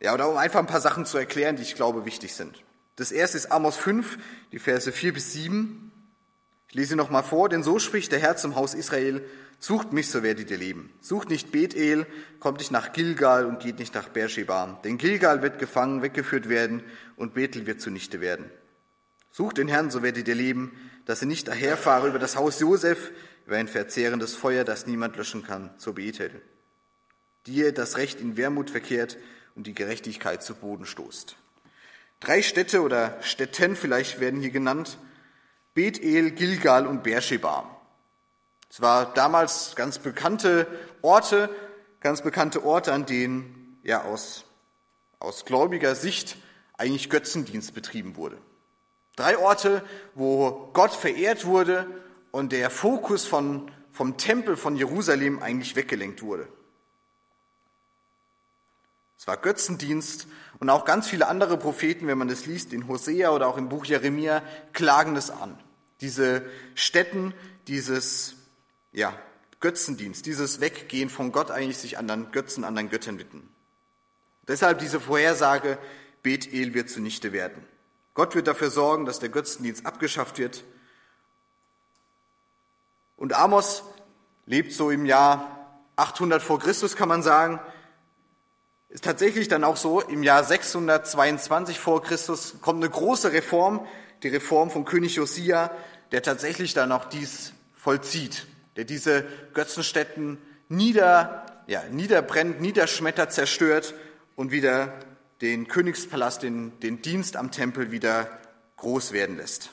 ja, 0.00 0.12
oder 0.12 0.28
um 0.28 0.36
einfach 0.36 0.60
ein 0.60 0.66
paar 0.66 0.80
Sachen 0.80 1.06
zu 1.06 1.18
erklären, 1.18 1.56
die 1.56 1.62
ich 1.62 1.76
glaube 1.76 2.04
wichtig 2.04 2.34
sind. 2.34 2.62
Das 2.96 3.10
erste 3.10 3.38
ist 3.38 3.50
Amos 3.50 3.76
5, 3.76 4.18
die 4.52 4.58
Verse 4.58 4.90
4 4.90 5.14
bis 5.14 5.32
7. 5.32 5.92
Ich 6.68 6.74
lese 6.74 6.96
nochmal 6.96 7.22
vor, 7.22 7.48
denn 7.48 7.62
so 7.62 7.78
spricht 7.78 8.12
der 8.12 8.18
Herr 8.18 8.36
zum 8.36 8.56
Haus 8.56 8.74
Israel, 8.74 9.24
sucht 9.58 9.92
mich, 9.92 10.10
so 10.10 10.22
werdet 10.22 10.50
ihr 10.50 10.58
leben. 10.58 10.92
Sucht 11.00 11.30
nicht 11.30 11.52
Bethel, 11.52 12.06
kommt 12.40 12.58
nicht 12.58 12.70
nach 12.70 12.92
Gilgal 12.92 13.46
und 13.46 13.60
geht 13.60 13.78
nicht 13.78 13.94
nach 13.94 14.08
Beersheba. 14.08 14.80
Denn 14.84 14.98
Gilgal 14.98 15.42
wird 15.42 15.58
gefangen, 15.58 16.02
weggeführt 16.02 16.48
werden 16.48 16.82
und 17.16 17.34
Bethel 17.34 17.66
wird 17.66 17.80
zunichte 17.80 18.20
werden. 18.20 18.50
Sucht 19.30 19.58
den 19.58 19.68
Herrn, 19.68 19.90
so 19.90 20.02
werdet 20.02 20.28
ihr 20.28 20.34
leben, 20.34 20.72
dass 21.06 21.22
ihr 21.22 21.28
nicht 21.28 21.48
daherfahre 21.48 22.08
über 22.08 22.18
das 22.18 22.36
Haus 22.36 22.60
Josef, 22.60 23.10
über 23.46 23.56
ein 23.56 23.68
verzehrendes 23.68 24.34
Feuer, 24.34 24.64
das 24.64 24.86
niemand 24.86 25.16
löschen 25.16 25.42
kann, 25.42 25.70
zur 25.78 25.94
Bethel. 25.94 26.42
Die 27.46 27.72
das 27.72 27.96
Recht 27.98 28.20
in 28.20 28.36
Wermut 28.36 28.70
verkehrt 28.70 29.18
und 29.54 29.66
die 29.66 29.74
Gerechtigkeit 29.74 30.42
zu 30.42 30.54
Boden 30.54 30.86
stoßt. 30.86 31.36
Drei 32.20 32.40
Städte 32.40 32.80
oder 32.80 33.18
Städten 33.22 33.76
vielleicht 33.76 34.18
werden 34.18 34.40
hier 34.40 34.50
genannt. 34.50 34.98
Bethel, 35.74 36.30
Gilgal 36.30 36.86
und 36.86 37.02
Beersheba. 37.02 37.68
Es 38.70 38.80
war 38.80 39.12
damals 39.12 39.76
ganz 39.76 39.98
bekannte 39.98 40.66
Orte, 41.02 41.50
ganz 42.00 42.22
bekannte 42.22 42.64
Orte, 42.64 42.92
an 42.92 43.04
denen 43.06 43.78
ja 43.82 44.04
aus, 44.04 44.44
aus 45.18 45.44
gläubiger 45.44 45.94
Sicht 45.94 46.36
eigentlich 46.78 47.10
Götzendienst 47.10 47.74
betrieben 47.74 48.16
wurde. 48.16 48.38
Drei 49.16 49.38
Orte, 49.38 49.82
wo 50.14 50.70
Gott 50.72 50.92
verehrt 50.92 51.44
wurde 51.44 51.86
und 52.34 52.50
der 52.50 52.68
Fokus 52.68 53.26
von, 53.26 53.70
vom 53.92 54.16
Tempel 54.16 54.56
von 54.56 54.74
Jerusalem 54.74 55.40
eigentlich 55.40 55.76
weggelenkt 55.76 56.20
wurde. 56.20 56.48
Es 59.16 59.28
war 59.28 59.36
Götzendienst 59.36 60.26
und 60.58 60.68
auch 60.68 60.84
ganz 60.84 61.06
viele 61.06 61.28
andere 61.28 61.56
Propheten, 61.56 62.08
wenn 62.08 62.18
man 62.18 62.26
das 62.26 62.44
liest, 62.46 62.72
in 62.72 62.88
Hosea 62.88 63.30
oder 63.30 63.46
auch 63.46 63.56
im 63.56 63.68
Buch 63.68 63.84
Jeremia, 63.84 64.42
klagen 64.72 65.14
das 65.14 65.30
an. 65.30 65.56
Diese 66.00 66.44
Stätten, 66.74 67.34
dieses 67.68 68.34
ja, 68.90 69.16
Götzendienst, 69.60 70.26
dieses 70.26 70.60
Weggehen 70.60 71.10
von 71.10 71.30
Gott 71.30 71.52
eigentlich 71.52 71.78
sich 71.78 71.98
anderen 71.98 72.32
Götzen, 72.32 72.64
anderen 72.64 72.90
Göttern 72.90 73.20
widmen. 73.20 73.48
Deshalb 74.48 74.80
diese 74.80 74.98
Vorhersage, 74.98 75.78
Bethel 76.24 76.74
wird 76.74 76.90
zunichte 76.90 77.32
werden. 77.32 77.64
Gott 78.12 78.34
wird 78.34 78.48
dafür 78.48 78.70
sorgen, 78.70 79.06
dass 79.06 79.20
der 79.20 79.28
Götzendienst 79.28 79.86
abgeschafft 79.86 80.38
wird 80.38 80.64
und 83.16 83.32
Amos 83.34 83.84
lebt 84.46 84.72
so 84.72 84.90
im 84.90 85.06
Jahr 85.06 85.54
800 85.96 86.42
vor 86.42 86.58
Christus, 86.58 86.96
kann 86.96 87.08
man 87.08 87.22
sagen. 87.22 87.60
Ist 88.88 89.04
tatsächlich 89.04 89.48
dann 89.48 89.64
auch 89.64 89.76
so, 89.76 90.00
im 90.00 90.22
Jahr 90.22 90.44
622 90.44 91.78
vor 91.78 92.02
Christus 92.02 92.56
kommt 92.60 92.82
eine 92.82 92.90
große 92.90 93.32
Reform, 93.32 93.86
die 94.22 94.28
Reform 94.28 94.70
von 94.70 94.84
König 94.84 95.16
Josia, 95.16 95.70
der 96.12 96.22
tatsächlich 96.22 96.74
dann 96.74 96.92
auch 96.92 97.04
dies 97.04 97.52
vollzieht, 97.74 98.46
der 98.76 98.84
diese 98.84 99.24
Götzenstätten 99.52 100.38
nieder, 100.68 101.46
ja, 101.66 101.82
niederbrennt, 101.90 102.60
niederschmettert, 102.60 103.32
zerstört 103.32 103.94
und 104.36 104.50
wieder 104.50 104.92
den 105.40 105.68
Königspalast, 105.68 106.42
den, 106.42 106.78
den 106.80 107.02
Dienst 107.02 107.36
am 107.36 107.50
Tempel 107.50 107.90
wieder 107.90 108.28
groß 108.76 109.12
werden 109.12 109.36
lässt. 109.36 109.70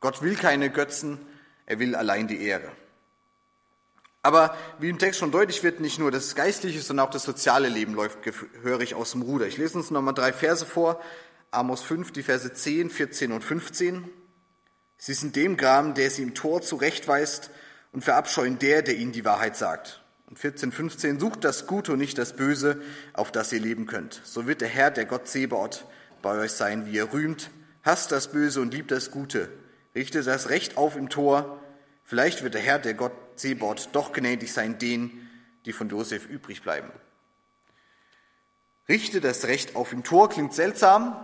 Gott 0.00 0.22
will 0.22 0.36
keine 0.36 0.70
Götzen, 0.70 1.18
er 1.66 1.78
will 1.78 1.94
allein 1.94 2.28
die 2.28 2.40
Ehre. 2.40 2.70
Aber 4.22 4.56
wie 4.80 4.88
im 4.88 4.98
Text 4.98 5.20
schon 5.20 5.30
deutlich 5.30 5.62
wird, 5.62 5.78
nicht 5.78 6.00
nur 6.00 6.10
das 6.10 6.34
geistliche, 6.34 6.80
sondern 6.80 7.06
auch 7.06 7.10
das 7.12 7.22
soziale 7.22 7.68
Leben 7.68 7.94
läuft 7.94 8.22
gehörig 8.22 8.96
aus 8.96 9.12
dem 9.12 9.22
Ruder. 9.22 9.46
Ich 9.46 9.56
lese 9.56 9.78
uns 9.78 9.92
nochmal 9.92 10.14
drei 10.14 10.32
Verse 10.32 10.66
vor. 10.66 11.00
Amos 11.52 11.82
5, 11.82 12.10
die 12.10 12.24
Verse 12.24 12.52
10, 12.52 12.90
14 12.90 13.30
und 13.30 13.44
15. 13.44 14.08
Sie 14.98 15.14
sind 15.14 15.36
dem 15.36 15.56
Gram, 15.56 15.94
der 15.94 16.10
sie 16.10 16.24
im 16.24 16.34
Tor 16.34 16.60
zurechtweist 16.60 17.50
und 17.92 18.02
verabscheuen 18.02 18.58
der, 18.58 18.82
der 18.82 18.96
ihnen 18.96 19.12
die 19.12 19.24
Wahrheit 19.24 19.56
sagt. 19.56 20.02
Und 20.28 20.40
14, 20.40 20.72
15, 20.72 21.20
sucht 21.20 21.44
das 21.44 21.68
Gute 21.68 21.92
und 21.92 21.98
nicht 21.98 22.18
das 22.18 22.34
Böse, 22.34 22.82
auf 23.12 23.30
das 23.30 23.52
ihr 23.52 23.60
leben 23.60 23.86
könnt. 23.86 24.20
So 24.24 24.48
wird 24.48 24.60
der 24.60 24.68
Herr, 24.68 24.90
der 24.90 25.04
Gott 25.04 25.28
Zebaoth, 25.28 25.86
bei 26.20 26.36
euch 26.36 26.50
sein, 26.50 26.86
wie 26.86 26.96
ihr 26.96 27.12
rühmt. 27.12 27.50
Hasst 27.84 28.10
das 28.10 28.32
Böse 28.32 28.60
und 28.60 28.74
liebt 28.74 28.90
das 28.90 29.12
Gute. 29.12 29.48
Richtet 29.96 30.26
das 30.26 30.50
Recht 30.50 30.76
auf 30.76 30.94
im 30.94 31.08
Tor. 31.08 31.58
Vielleicht 32.04 32.42
wird 32.42 32.52
der 32.52 32.60
Herr, 32.60 32.78
der 32.78 32.92
Gott 32.92 33.12
Zebaoth, 33.36 33.88
doch 33.92 34.12
gnädig 34.12 34.52
sein 34.52 34.78
denen, 34.78 35.30
die 35.64 35.72
von 35.72 35.88
Josef 35.88 36.28
übrig 36.28 36.62
bleiben. 36.62 36.90
Richte 38.90 39.22
das 39.22 39.46
Recht 39.46 39.74
auf 39.74 39.94
im 39.94 40.04
Tor 40.04 40.28
klingt 40.28 40.52
seltsam. 40.52 41.16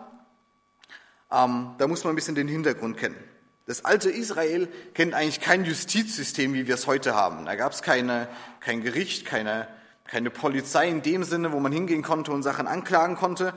Ähm, 1.30 1.74
da 1.76 1.86
muss 1.86 2.02
man 2.02 2.14
ein 2.14 2.16
bisschen 2.16 2.34
den 2.34 2.48
Hintergrund 2.48 2.96
kennen. 2.96 3.22
Das 3.66 3.84
alte 3.84 4.10
Israel 4.10 4.68
kennt 4.94 5.12
eigentlich 5.12 5.40
kein 5.40 5.66
Justizsystem, 5.66 6.54
wie 6.54 6.66
wir 6.66 6.74
es 6.74 6.86
heute 6.86 7.14
haben. 7.14 7.44
Da 7.44 7.56
gab 7.56 7.72
es 7.72 7.82
keine, 7.82 8.26
kein 8.60 8.80
Gericht, 8.82 9.26
keine, 9.26 9.68
keine 10.04 10.30
Polizei 10.30 10.88
in 10.88 11.02
dem 11.02 11.24
Sinne, 11.24 11.52
wo 11.52 11.60
man 11.60 11.72
hingehen 11.72 12.02
konnte 12.02 12.32
und 12.32 12.42
Sachen 12.42 12.66
anklagen 12.66 13.16
konnte. 13.16 13.52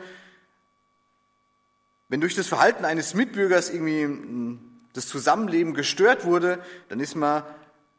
Wenn 2.09 2.19
durch 2.19 2.35
das 2.35 2.47
Verhalten 2.47 2.83
eines 2.83 3.13
Mitbürgers 3.13 3.69
irgendwie 3.69 4.03
hm, 4.03 4.74
das 4.95 5.07
Zusammenleben 5.07 5.73
gestört 5.73 6.25
wurde, 6.25 6.59
dann 6.89 6.99
ist 6.99 7.15
man 7.15 7.43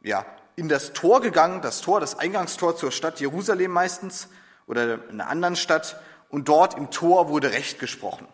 ja, 0.03 0.25
in 0.57 0.69
das 0.69 0.93
Tor 0.93 1.21
gegangen, 1.21 1.61
das 1.61 1.83
Tor, 1.83 2.01
das 2.01 2.19
Eingangstor 2.19 2.77
zur 2.77 2.91
Stadt 2.91 3.21
Jerusalem 3.21 3.71
meistens 3.71 4.29
oder 4.67 4.99
einer 5.09 5.29
anderen 5.29 5.57
Stadt, 5.57 6.01
und 6.29 6.49
dort 6.49 6.77
im 6.77 6.91
Tor 6.91 7.29
wurde 7.29 7.53
Recht 7.53 7.79
gesprochen. 7.79 8.27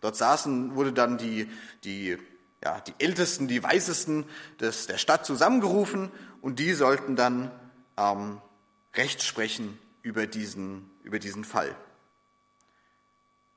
Dort 0.00 0.16
saßen, 0.16 0.76
wurde 0.76 0.92
dann 0.92 1.18
die, 1.18 1.50
die 1.82 2.16
ja, 2.62 2.80
die 2.80 2.94
Ältesten, 2.98 3.48
die 3.48 3.62
Weisesten 3.62 4.24
des, 4.60 4.86
der 4.86 4.98
Stadt 4.98 5.26
zusammengerufen 5.26 6.12
und 6.40 6.58
die 6.58 6.72
sollten 6.74 7.16
dann 7.16 7.50
ähm, 7.96 8.40
Recht 8.94 9.22
sprechen 9.22 9.78
über 10.02 10.26
diesen, 10.26 10.90
über 11.02 11.18
diesen 11.18 11.44
Fall. 11.44 11.74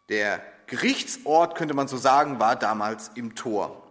Der 0.10 0.42
Gerichtsort, 0.68 1.56
könnte 1.56 1.74
man 1.76 1.88
so 1.88 1.98
sagen, 1.98 2.40
war 2.40 2.56
damals 2.56 3.12
im 3.16 3.36
Tor. 3.36 3.85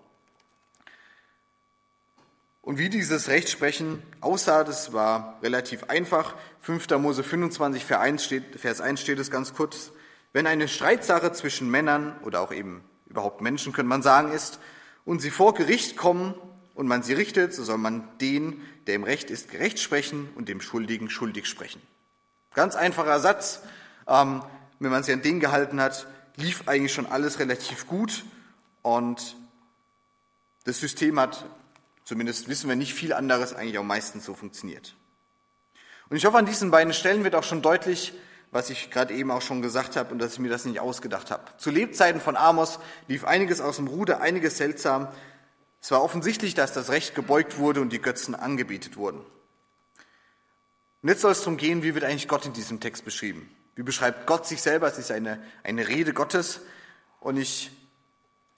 Und 2.64 2.78
wie 2.78 2.88
dieses 2.88 3.28
Rechtsprechen 3.28 4.02
aussah, 4.23 4.64
das 4.64 4.94
war 4.94 5.38
relativ 5.42 5.85
einfach. 5.85 6.35
5. 6.62 6.88
Mose 6.99 7.23
25, 7.23 7.85
Vers 7.85 8.00
1 8.00 8.25
steht, 8.25 8.59
Vers 8.59 8.80
1 8.80 9.02
steht 9.02 9.18
es 9.18 9.30
ganz 9.30 9.52
kurz. 9.52 9.92
Wenn 10.33 10.47
eine 10.47 10.66
Streitsache 10.66 11.30
zwischen 11.33 11.71
Männern 11.71 12.18
oder 12.23 12.40
auch 12.40 12.52
eben 12.52 12.83
überhaupt 13.04 13.42
Menschen, 13.42 13.75
könnte 13.75 13.90
man 13.90 14.00
sagen, 14.00 14.33
ist, 14.33 14.61
und 15.04 15.21
sie 15.21 15.30
vor 15.30 15.52
Gericht 15.52 15.99
kommen 15.99 16.35
und 16.75 16.87
man 16.87 17.02
sie 17.02 17.12
richtet, 17.12 17.52
so 17.52 17.62
soll 17.64 17.76
man 17.76 18.09
den, 18.23 18.62
der 18.87 18.94
im 18.94 19.04
Recht 19.04 19.30
ist, 19.30 19.50
gerecht 19.50 19.78
sprechen 19.78 20.30
und 20.35 20.49
dem 20.49 20.62
Schuldigen 20.62 21.11
schuldig 21.11 21.47
sprechen. 21.47 21.83
Ganz 22.54 22.76
einfacher 22.76 23.21
Satz. 23.21 23.61
Ähm, 24.09 24.42
wenn 24.78 24.90
man 24.90 25.02
sich 25.02 25.12
an 25.12 25.21
den 25.21 25.38
gehalten 25.38 25.83
hat, 25.83 26.06
lief 26.37 26.66
eigentlich 26.66 26.94
schon 26.94 27.04
alles 27.04 27.38
relativ 27.40 27.87
gut 27.87 28.25
und 28.80 29.37
das 30.64 30.80
System 30.80 31.21
hat, 31.21 31.44
zumindest 32.04 32.49
wissen 32.49 32.68
wir 32.68 32.76
nicht 32.76 32.94
viel 32.94 33.12
anderes, 33.12 33.54
eigentlich 33.54 33.78
auch 33.78 33.84
meistens 33.84 34.25
so 34.25 34.34
funktioniert. 34.34 34.94
Und 36.08 36.16
ich 36.16 36.26
hoffe, 36.26 36.38
an 36.38 36.46
diesen 36.46 36.70
beiden 36.70 36.92
Stellen 36.92 37.25
wird 37.25 37.34
auch 37.34 37.44
schon 37.44 37.62
deutlich, 37.62 38.12
was 38.50 38.70
ich 38.70 38.90
gerade 38.90 39.12
eben 39.14 39.30
auch 39.30 39.42
schon 39.42 39.62
gesagt 39.62 39.96
habe 39.96 40.12
und 40.12 40.20
dass 40.20 40.34
ich 40.34 40.38
mir 40.38 40.49
das 40.49 40.64
nicht 40.64 40.78
ausgedacht 40.78 41.30
habe. 41.30 41.42
Zu 41.58 41.70
Lebzeiten 41.70 42.20
von 42.20 42.37
Amos 42.37 42.78
lief 43.08 43.25
einiges 43.25 43.61
aus 43.61 43.76
dem 43.76 43.88
Ruder, 43.88 44.20
einiges 44.20 44.58
seltsam. 44.58 45.08
Es 45.80 45.90
war 45.90 46.02
offensichtlich, 46.02 46.54
dass 46.54 46.73
das 46.73 46.90
Recht 46.90 47.14
gebeugt 47.14 47.58
wurde 47.58 47.80
und 47.80 47.90
die 47.90 48.00
Götzen 48.00 48.34
angebetet 48.34 48.96
wurden. 48.96 49.18
Und 51.02 51.08
jetzt 51.08 51.23
soll 51.23 51.32
es 51.32 51.40
darum 51.40 51.56
gehen, 51.56 51.82
wie 51.82 51.94
wird 51.94 52.04
eigentlich 52.04 52.28
Gott 52.28 52.46
in 52.46 52.52
diesem 52.52 52.80
Text 52.80 53.04
beschrieben? 53.04 53.50
Wie 53.75 53.82
beschreibt 53.82 54.26
Gott 54.26 54.46
sich 54.46 54.62
selber? 54.62 54.87
Es 54.87 54.99
ist 54.99 55.11
eine, 55.11 55.42
eine 55.64 55.88
Rede 55.88 56.12
Gottes. 56.12 56.61
Und 57.20 57.37
ich, 57.37 57.70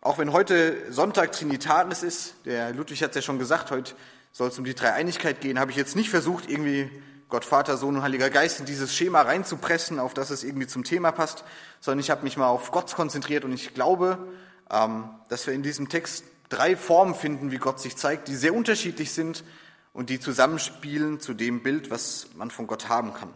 auch 0.00 0.19
wenn 0.19 0.33
heute 0.33 0.93
Sonntag 0.93 1.33
Trinitaris 1.33 2.03
ist, 2.03 2.35
der 2.45 2.73
Ludwig 2.73 3.03
hat 3.03 3.11
es 3.11 3.17
ja 3.17 3.23
schon 3.23 3.38
gesagt, 3.38 3.71
heute 3.71 3.95
soll 4.33 4.49
es 4.49 4.59
um 4.59 4.65
die 4.65 4.75
Dreieinigkeit 4.75 5.41
gehen, 5.41 5.59
habe 5.59 5.71
ich 5.71 5.76
jetzt 5.76 5.97
nicht 5.97 6.11
versucht, 6.11 6.49
irgendwie 6.49 6.91
Gott 7.29 7.45
Vater, 7.45 7.76
Sohn 7.76 7.97
und 7.97 8.03
Heiliger 8.03 8.31
Geist 8.31 8.61
in 8.61 8.67
dieses 8.67 8.95
Schema 8.95 9.23
reinzupressen, 9.23 9.99
auf 9.99 10.15
das 10.15 10.31
es 10.31 10.45
irgendwie 10.45 10.67
zum 10.69 10.85
Thema 10.85 11.11
passt, 11.11 11.45
sondern 11.81 12.00
ich 12.00 12.11
habe 12.11 12.23
mich 12.23 12.37
mal 12.37 12.49
auf 12.49 12.71
Gott 12.71 12.95
konzentriert 12.95 13.45
und 13.45 13.53
ich 13.53 13.75
glaube, 13.75 14.19
ähm, 14.71 15.11
dass 15.29 15.47
wir 15.47 15.55
in 15.55 15.62
diesem 15.62 15.88
Text 15.88 16.25
drei 16.49 16.76
Formen 16.76 17.15
finden, 17.15 17.50
wie 17.50 17.59
Gott 17.59 17.81
sich 17.81 17.97
zeigt, 17.97 18.29
die 18.29 18.37
sehr 18.37 18.55
unterschiedlich 18.55 19.12
sind 19.12 19.43
und 19.93 20.11
die 20.11 20.21
zusammenspielen 20.21 21.19
zu 21.19 21.35
dem 21.35 21.62
Bild, 21.62 21.91
was 21.91 22.29
man 22.37 22.50
von 22.50 22.67
Gott 22.67 22.88
haben 22.88 23.15
kann. 23.15 23.31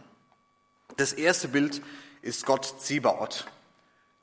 Das 0.97 1.11
erste 1.11 1.47
Bild 1.47 1.81
ist 2.21 2.45
Gott 2.45 2.75
Zebaoth, 2.79 3.45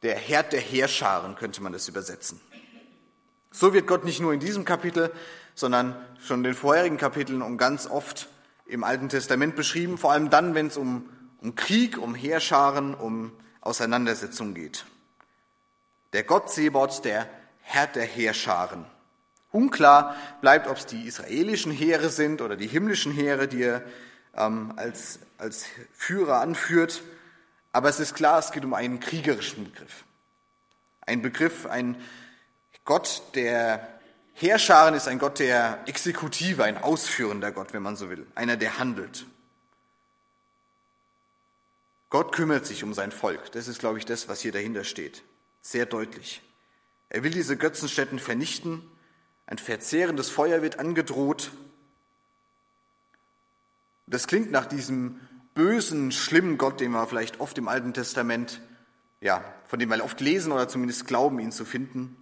der 0.02 0.17
Herd 0.17 0.52
der 0.52 0.61
Heerscharen, 0.61 1.35
könnte 1.37 1.62
man 1.62 1.73
das 1.73 1.88
übersetzen. 1.88 2.40
So 3.50 3.73
wird 3.73 3.87
Gott 3.87 4.05
nicht 4.05 4.21
nur 4.21 4.33
in 4.33 4.40
diesem 4.40 4.64
Kapitel, 4.64 5.12
sondern 5.55 5.97
schon 6.21 6.40
in 6.40 6.45
den 6.45 6.55
vorherigen 6.55 6.99
Kapiteln 6.99 7.43
und 7.43 7.59
ganz 7.59 7.87
oft 7.87 8.28
im 8.67 8.85
Alten 8.85 9.09
Testament 9.09 9.57
beschrieben, 9.57 9.99
vor 9.99 10.12
allem 10.12 10.31
dann, 10.31 10.55
wenn 10.55 10.67
es 10.67 10.76
um, 10.76 11.09
um 11.40 11.55
Krieg, 11.55 11.99
um 11.99 12.14
Heerscharen, 12.14 12.95
um 12.95 13.33
Auseinandersetzungen 13.61 14.55
geht. 14.55 14.85
Der 16.12 16.23
Gott 16.23 16.50
Sebot, 16.50 17.05
der 17.05 17.28
Herr 17.61 17.87
der 17.87 18.05
Heerscharen. 18.05 18.85
Unklar 19.50 20.14
bleibt, 20.40 20.69
ob 20.69 20.76
es 20.76 20.87
die 20.87 21.07
israelischen 21.07 21.73
Heere 21.73 22.11
sind 22.11 22.43
oder 22.43 22.57
die 22.57 22.67
himmlischen 22.67 23.12
Heere, 23.12 23.49
die 23.49 23.62
er 23.62 23.83
ähm, 24.37 24.75
als, 24.76 25.21
als 25.38 25.64
Führer 25.93 26.40
anführt. 26.40 27.02
Aber 27.72 27.88
es 27.88 28.00
ist 28.00 28.14
klar, 28.14 28.38
es 28.38 28.52
geht 28.52 28.64
um 28.64 28.75
einen 28.75 29.00
kriegerischen 29.00 29.64
Begriff. 29.64 30.04
Ein 31.00 31.22
Begriff, 31.22 31.66
ein 31.66 31.96
Gott, 32.84 33.22
der 33.34 33.87
Heerscharen 34.34 34.94
ist 34.94 35.08
ein 35.08 35.18
Gott 35.18 35.38
der 35.40 35.82
Exekutive, 35.87 36.64
ein 36.64 36.78
ausführender 36.78 37.52
Gott, 37.52 37.72
wenn 37.72 37.82
man 37.82 37.96
so 37.96 38.08
will, 38.08 38.26
einer, 38.34 38.56
der 38.56 38.78
handelt. 38.78 39.26
Gott 42.10 42.32
kümmert 42.32 42.64
sich 42.64 42.84
um 42.84 42.94
sein 42.94 43.12
Volk. 43.12 43.52
Das 43.52 43.68
ist, 43.68 43.80
glaube 43.80 43.98
ich, 43.98 44.06
das, 44.06 44.28
was 44.28 44.40
hier 44.40 44.52
dahinter 44.52 44.84
steht. 44.84 45.22
Sehr 45.60 45.87
deutlich. 45.87 46.40
Er 47.10 47.22
will 47.22 47.32
diese 47.32 47.56
Götzenstätten 47.56 48.18
vernichten. 48.18 48.82
Ein 49.46 49.58
verzehrendes 49.58 50.30
Feuer 50.30 50.62
wird 50.62 50.78
angedroht. 50.78 51.50
Das 54.06 54.26
klingt 54.26 54.50
nach 54.50 54.66
diesem 54.66 55.20
bösen, 55.58 56.10
schlimmen 56.10 56.56
Gott, 56.56 56.80
den 56.80 56.92
wir 56.92 57.06
vielleicht 57.06 57.40
oft 57.40 57.58
im 57.58 57.68
Alten 57.68 57.92
Testament, 57.92 58.62
ja, 59.20 59.44
von 59.66 59.78
dem 59.78 59.90
wir 59.90 60.02
oft 60.02 60.20
lesen 60.22 60.52
oder 60.52 60.68
zumindest 60.68 61.06
glauben, 61.06 61.38
ihn 61.38 61.52
zu 61.52 61.66
finden 61.66 62.16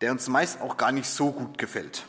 der 0.00 0.12
uns 0.12 0.28
meist 0.28 0.60
auch 0.60 0.76
gar 0.76 0.92
nicht 0.92 1.08
so 1.08 1.32
gut 1.32 1.58
gefällt. 1.58 2.04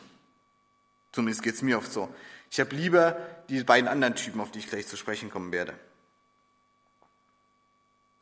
Zumindest 1.12 1.42
geht 1.42 1.54
es 1.54 1.62
mir 1.62 1.78
oft 1.78 1.92
so. 1.92 2.12
Ich 2.50 2.58
habe 2.58 2.74
lieber 2.74 3.16
die 3.48 3.62
beiden 3.64 3.88
anderen 3.88 4.14
Typen, 4.14 4.40
auf 4.40 4.50
die 4.50 4.60
ich 4.60 4.68
gleich 4.68 4.86
zu 4.86 4.96
sprechen 4.96 5.30
kommen 5.30 5.52
werde. 5.52 5.74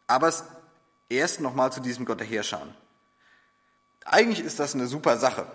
Aber 0.06 0.32
erst 1.08 1.40
nochmal 1.40 1.72
zu 1.72 1.80
diesem 1.80 2.04
Gott 2.04 2.20
der 2.20 2.26
Herrscher. 2.26 2.66
Eigentlich 4.04 4.40
ist 4.40 4.58
das 4.58 4.74
eine 4.74 4.88
super 4.88 5.18
Sache. 5.18 5.46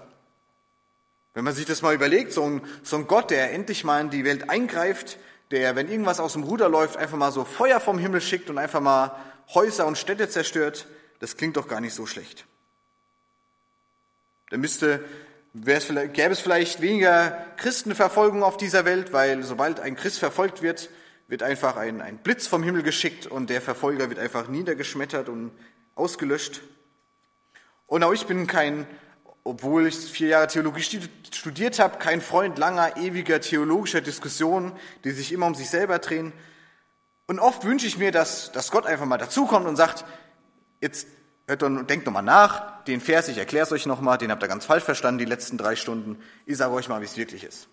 Wenn 1.33 1.43
man 1.43 1.53
sich 1.53 1.65
das 1.65 1.81
mal 1.81 1.93
überlegt, 1.93 2.31
so 2.31 2.43
ein, 2.43 2.61
so 2.83 2.95
ein 2.95 3.07
Gott, 3.07 3.31
der 3.31 3.51
endlich 3.51 3.83
mal 3.83 3.99
in 3.99 4.09
die 4.09 4.23
Welt 4.23 4.49
eingreift, 4.49 5.17
der, 5.51 5.75
wenn 5.75 5.89
irgendwas 5.89 6.19
aus 6.19 6.33
dem 6.33 6.43
Ruder 6.43 6.69
läuft, 6.69 6.97
einfach 6.97 7.17
mal 7.17 7.31
so 7.31 7.45
Feuer 7.45 7.79
vom 7.79 7.99
Himmel 7.99 8.21
schickt 8.21 8.49
und 8.49 8.57
einfach 8.57 8.81
mal 8.81 9.15
Häuser 9.53 9.85
und 9.85 9.97
Städte 9.97 10.29
zerstört, 10.29 10.87
das 11.19 11.37
klingt 11.37 11.57
doch 11.57 11.67
gar 11.67 11.81
nicht 11.81 11.93
so 11.93 12.05
schlecht. 12.05 12.45
Dann 14.49 14.59
müsste, 14.59 15.03
gäbe 15.53 16.31
es 16.31 16.39
vielleicht 16.39 16.81
weniger 16.81 17.45
Christenverfolgung 17.57 18.43
auf 18.43 18.57
dieser 18.57 18.85
Welt, 18.85 19.13
weil 19.13 19.43
sobald 19.43 19.79
ein 19.79 19.95
Christ 19.95 20.19
verfolgt 20.19 20.61
wird, 20.61 20.89
wird 21.27 21.41
einfach 21.41 21.75
ein, 21.75 22.01
ein 22.01 22.17
Blitz 22.17 22.47
vom 22.47 22.63
Himmel 22.63 22.83
geschickt 22.83 23.25
und 23.25 23.49
der 23.49 23.61
Verfolger 23.61 24.09
wird 24.09 24.19
einfach 24.19 24.47
niedergeschmettert 24.47 25.29
und 25.29 25.51
ausgelöscht. 25.95 26.61
Und 27.87 28.03
auch 28.03 28.13
ich 28.13 28.25
bin 28.27 28.47
kein, 28.47 28.87
obwohl 29.45 29.87
ich 29.87 29.95
vier 29.95 30.27
Jahre 30.27 30.47
Theologie 30.47 30.83
studiert 31.31 31.79
habe, 31.79 31.97
kein 31.99 32.19
Freund 32.19 32.57
langer, 32.57 32.97
ewiger 32.97 33.39
theologischer 33.39 34.01
Diskussionen, 34.01 34.73
die 35.05 35.11
sich 35.11 35.31
immer 35.31 35.45
um 35.45 35.55
sich 35.55 35.69
selber 35.69 35.99
drehen. 35.99 36.33
Und 37.27 37.39
oft 37.39 37.63
wünsche 37.63 37.87
ich 37.87 37.97
mir, 37.97 38.11
dass, 38.11 38.51
dass 38.51 38.71
Gott 38.71 38.85
einfach 38.85 39.05
mal 39.05 39.17
dazukommt 39.17 39.65
und 39.65 39.77
sagt, 39.77 40.03
jetzt 40.81 41.07
Hört 41.47 41.61
und 41.61 41.87
denkt 41.89 42.07
nochmal 42.07 42.23
nach. 42.23 42.83
Den 42.85 43.01
Vers, 43.01 43.27
ich 43.27 43.37
erkläre 43.37 43.65
es 43.65 43.71
euch 43.71 43.85
nochmal, 43.85 44.17
den 44.17 44.31
habt 44.31 44.41
ihr 44.43 44.47
ganz 44.47 44.65
falsch 44.65 44.83
verstanden, 44.83 45.19
die 45.19 45.25
letzten 45.25 45.57
drei 45.57 45.75
Stunden. 45.75 46.19
Ich 46.45 46.57
sage 46.57 46.73
euch 46.73 46.89
mal, 46.89 47.01
wie 47.01 47.05
es 47.05 47.17
wirklich 47.17 47.43
ist. 47.43 47.67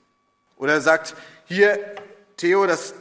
Oder 0.56 0.74
er 0.74 0.80
sagt, 0.82 1.16
hier, 1.46 1.78
Theo, 2.36 2.66
das, 2.66 2.94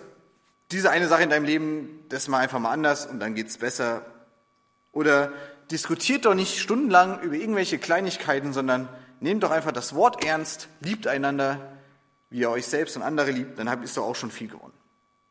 diese 0.72 0.90
eine 0.90 1.08
Sache 1.08 1.24
in 1.24 1.30
deinem 1.30 1.44
Leben, 1.44 2.06
das 2.08 2.30
mal 2.30 2.40
einfach 2.40 2.60
mal 2.60 2.72
anders 2.72 3.06
und 3.06 3.20
dann 3.20 3.36
geht's 3.36 3.58
besser. 3.58 4.06
Oder 4.94 5.34
diskutiert 5.72 6.26
doch 6.26 6.34
nicht 6.34 6.60
stundenlang 6.60 7.22
über 7.22 7.36
irgendwelche 7.36 7.80
Kleinigkeiten, 7.80 8.54
sondern 8.54 8.90
nehmt 9.20 9.44
doch 9.44 9.52
einfach 9.52 9.72
das 9.72 9.96
Wort 9.96 10.24
ernst, 10.24 10.68
liebt 10.82 11.08
einander, 11.08 11.78
wie 12.30 12.40
ihr 12.40 12.50
euch 12.50 12.66
selbst 12.66 12.96
und 12.96 13.04
andere 13.04 13.32
liebt, 13.32 13.58
dann 13.60 13.70
habt 13.70 13.86
ihr 13.86 13.94
doch 13.94 14.04
auch 14.04 14.16
schon 14.16 14.32
viel 14.32 14.48
gewonnen. 14.48 14.74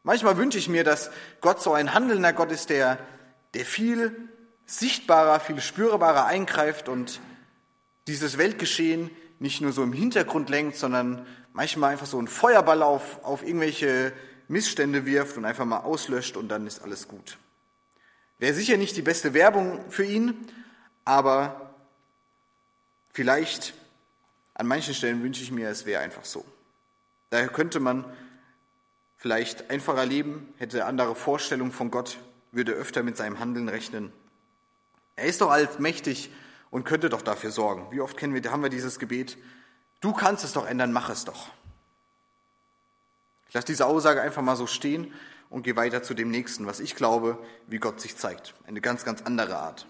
Manchmal 0.03 0.37
wünsche 0.37 0.59
ich 0.59 0.69
mir, 0.69 0.85
dass 0.85 1.11
Gott 1.41 1.63
so 1.63 1.73
ein 1.73 1.93
handelnder 1.93 2.33
Gott 2.33 2.51
ist, 2.53 2.71
der, 2.71 2.99
der 3.55 3.65
viel 3.65 4.17
sichtbarer, 4.65 5.41
viel 5.41 5.61
spürbarer 5.61 6.27
eingreift 6.27 6.89
und 6.89 7.21
dieses 8.07 8.39
Weltgeschehen 8.39 9.11
nicht 9.39 9.61
nur 9.61 9.73
so 9.73 9.83
im 9.83 9.93
Hintergrund 9.93 10.49
lenkt, 10.49 10.77
sondern 10.77 11.27
manchmal 11.53 11.93
einfach 11.93 12.07
so 12.07 12.19
einen 12.19 12.29
Feuerball 12.29 12.83
auf, 12.83 13.23
auf 13.25 13.43
irgendwelche 13.43 14.13
Missstände 14.49 15.05
wirft 15.07 15.37
und 15.37 15.45
einfach 15.45 15.65
mal 15.65 15.79
auslöscht 15.79 16.37
und 16.37 16.49
dann 16.49 16.67
ist 16.67 16.83
alles 16.83 17.09
gut. 17.09 17.37
Wäre 18.41 18.55
sicher 18.55 18.79
nicht 18.79 18.97
die 18.97 19.03
beste 19.03 19.35
Werbung 19.35 19.91
für 19.91 20.05
ihn, 20.05 20.35
aber 21.05 21.75
vielleicht 23.13 23.75
an 24.55 24.67
manchen 24.67 24.95
Stellen 24.95 25.23
wünsche 25.23 25.43
ich 25.43 25.51
mir, 25.51 25.69
es 25.69 25.85
wäre 25.85 26.01
einfach 26.01 26.25
so. 26.25 26.43
Daher 27.29 27.49
könnte 27.49 27.81
man 27.81 28.07
vielleicht 29.19 29.71
einfacher 29.71 30.07
leben, 30.07 30.55
hätte 30.57 30.87
andere 30.87 31.15
Vorstellungen 31.15 31.71
von 31.71 31.91
Gott, 31.91 32.17
würde 32.51 32.73
öfter 32.73 33.03
mit 33.03 33.19
seinem 33.19 33.41
Handeln 33.41 33.69
rechnen. 33.69 34.11
Er 35.17 35.27
ist 35.27 35.43
doch 35.43 35.51
allmächtig 35.51 36.31
und 36.71 36.85
könnte 36.85 37.11
doch 37.11 37.21
dafür 37.21 37.51
sorgen. 37.51 37.89
Wie 37.91 38.01
oft 38.01 38.17
kennen 38.17 38.33
wir, 38.33 38.51
haben 38.51 38.63
wir 38.63 38.71
dieses 38.71 38.99
Gebet? 38.99 39.37
Du 40.01 40.15
kannst 40.15 40.45
es 40.45 40.55
doch 40.55 40.67
ändern, 40.67 40.95
mach 40.95 41.11
es 41.11 41.27
doch. 41.27 41.51
Ich 43.49 43.55
lasse 43.55 43.67
diese 43.67 43.85
Aussage 43.85 44.23
einfach 44.23 44.41
mal 44.41 44.57
so 44.57 44.67
stehen 44.67 45.13
und 45.51 45.65
gehe 45.65 45.77
weiter 45.77 46.03
zu 46.03 46.15
dem 46.15 46.31
nächsten, 46.31 46.67
was 46.67 46.81
ich 46.81 46.95
glaube, 46.95 47.39
wie 47.67 47.79
Gott 47.79 48.01
sich 48.01 48.17
zeigt. 48.17 48.55
Eine 48.67 48.81
ganz, 48.81 49.05
ganz 49.05 49.23
andere 49.23 49.59
Art. 49.59 49.87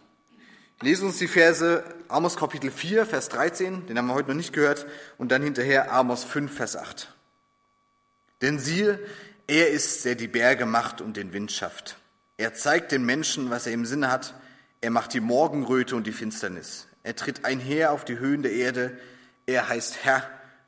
Lesen 0.80 1.08
uns 1.08 1.18
die 1.18 1.28
Verse 1.28 1.84
Amos 2.08 2.36
Kapitel 2.36 2.70
4, 2.70 3.04
Vers 3.04 3.28
13, 3.28 3.86
den 3.86 3.98
haben 3.98 4.06
wir 4.06 4.14
heute 4.14 4.30
noch 4.30 4.36
nicht 4.36 4.54
gehört, 4.54 4.86
und 5.18 5.30
dann 5.30 5.42
hinterher 5.42 5.92
Amos 5.92 6.24
5, 6.24 6.52
Vers 6.52 6.74
8. 6.76 7.14
Denn 8.40 8.58
siehe, 8.58 8.98
er 9.46 9.68
ist, 9.68 10.06
der 10.06 10.14
die 10.14 10.28
Berge 10.28 10.64
macht 10.64 11.02
und 11.02 11.18
den 11.18 11.34
Wind 11.34 11.52
schafft. 11.52 11.98
Er 12.38 12.54
zeigt 12.54 12.92
den 12.92 13.04
Menschen, 13.04 13.50
was 13.50 13.66
er 13.66 13.74
im 13.74 13.84
Sinne 13.84 14.10
hat. 14.10 14.34
Er 14.80 14.90
macht 14.90 15.12
die 15.12 15.20
Morgenröte 15.20 15.94
und 15.94 16.06
die 16.06 16.12
Finsternis. 16.12 16.88
Er 17.02 17.14
tritt 17.14 17.44
einher 17.44 17.92
auf 17.92 18.06
die 18.06 18.18
Höhen 18.18 18.42
der 18.42 18.52
Erde. 18.52 18.96
Er 19.44 19.68
heißt 19.68 20.04
Herr, 20.04 20.22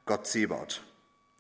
Gott 0.05 0.27
Sebaut. 0.27 0.83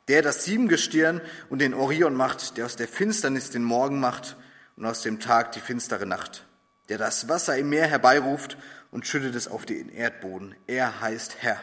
Der 0.08 0.22
das 0.22 0.44
Siebengestirn 0.44 1.20
und 1.48 1.60
den 1.60 1.74
Orion 1.74 2.14
macht, 2.14 2.56
der 2.56 2.66
aus 2.66 2.76
der 2.76 2.88
Finsternis 2.88 3.50
den 3.50 3.64
Morgen 3.64 4.00
macht 4.00 4.36
und 4.76 4.84
aus 4.84 5.02
dem 5.02 5.20
Tag 5.20 5.52
die 5.52 5.60
finstere 5.60 6.06
Nacht. 6.06 6.44
Der 6.88 6.98
das 6.98 7.28
Wasser 7.28 7.56
im 7.56 7.68
Meer 7.68 7.86
herbeiruft 7.86 8.56
und 8.90 9.06
schüttet 9.06 9.34
es 9.34 9.48
auf 9.48 9.64
den 9.64 9.88
Erdboden. 9.88 10.54
Er 10.66 11.00
heißt 11.00 11.36
Herr. 11.40 11.60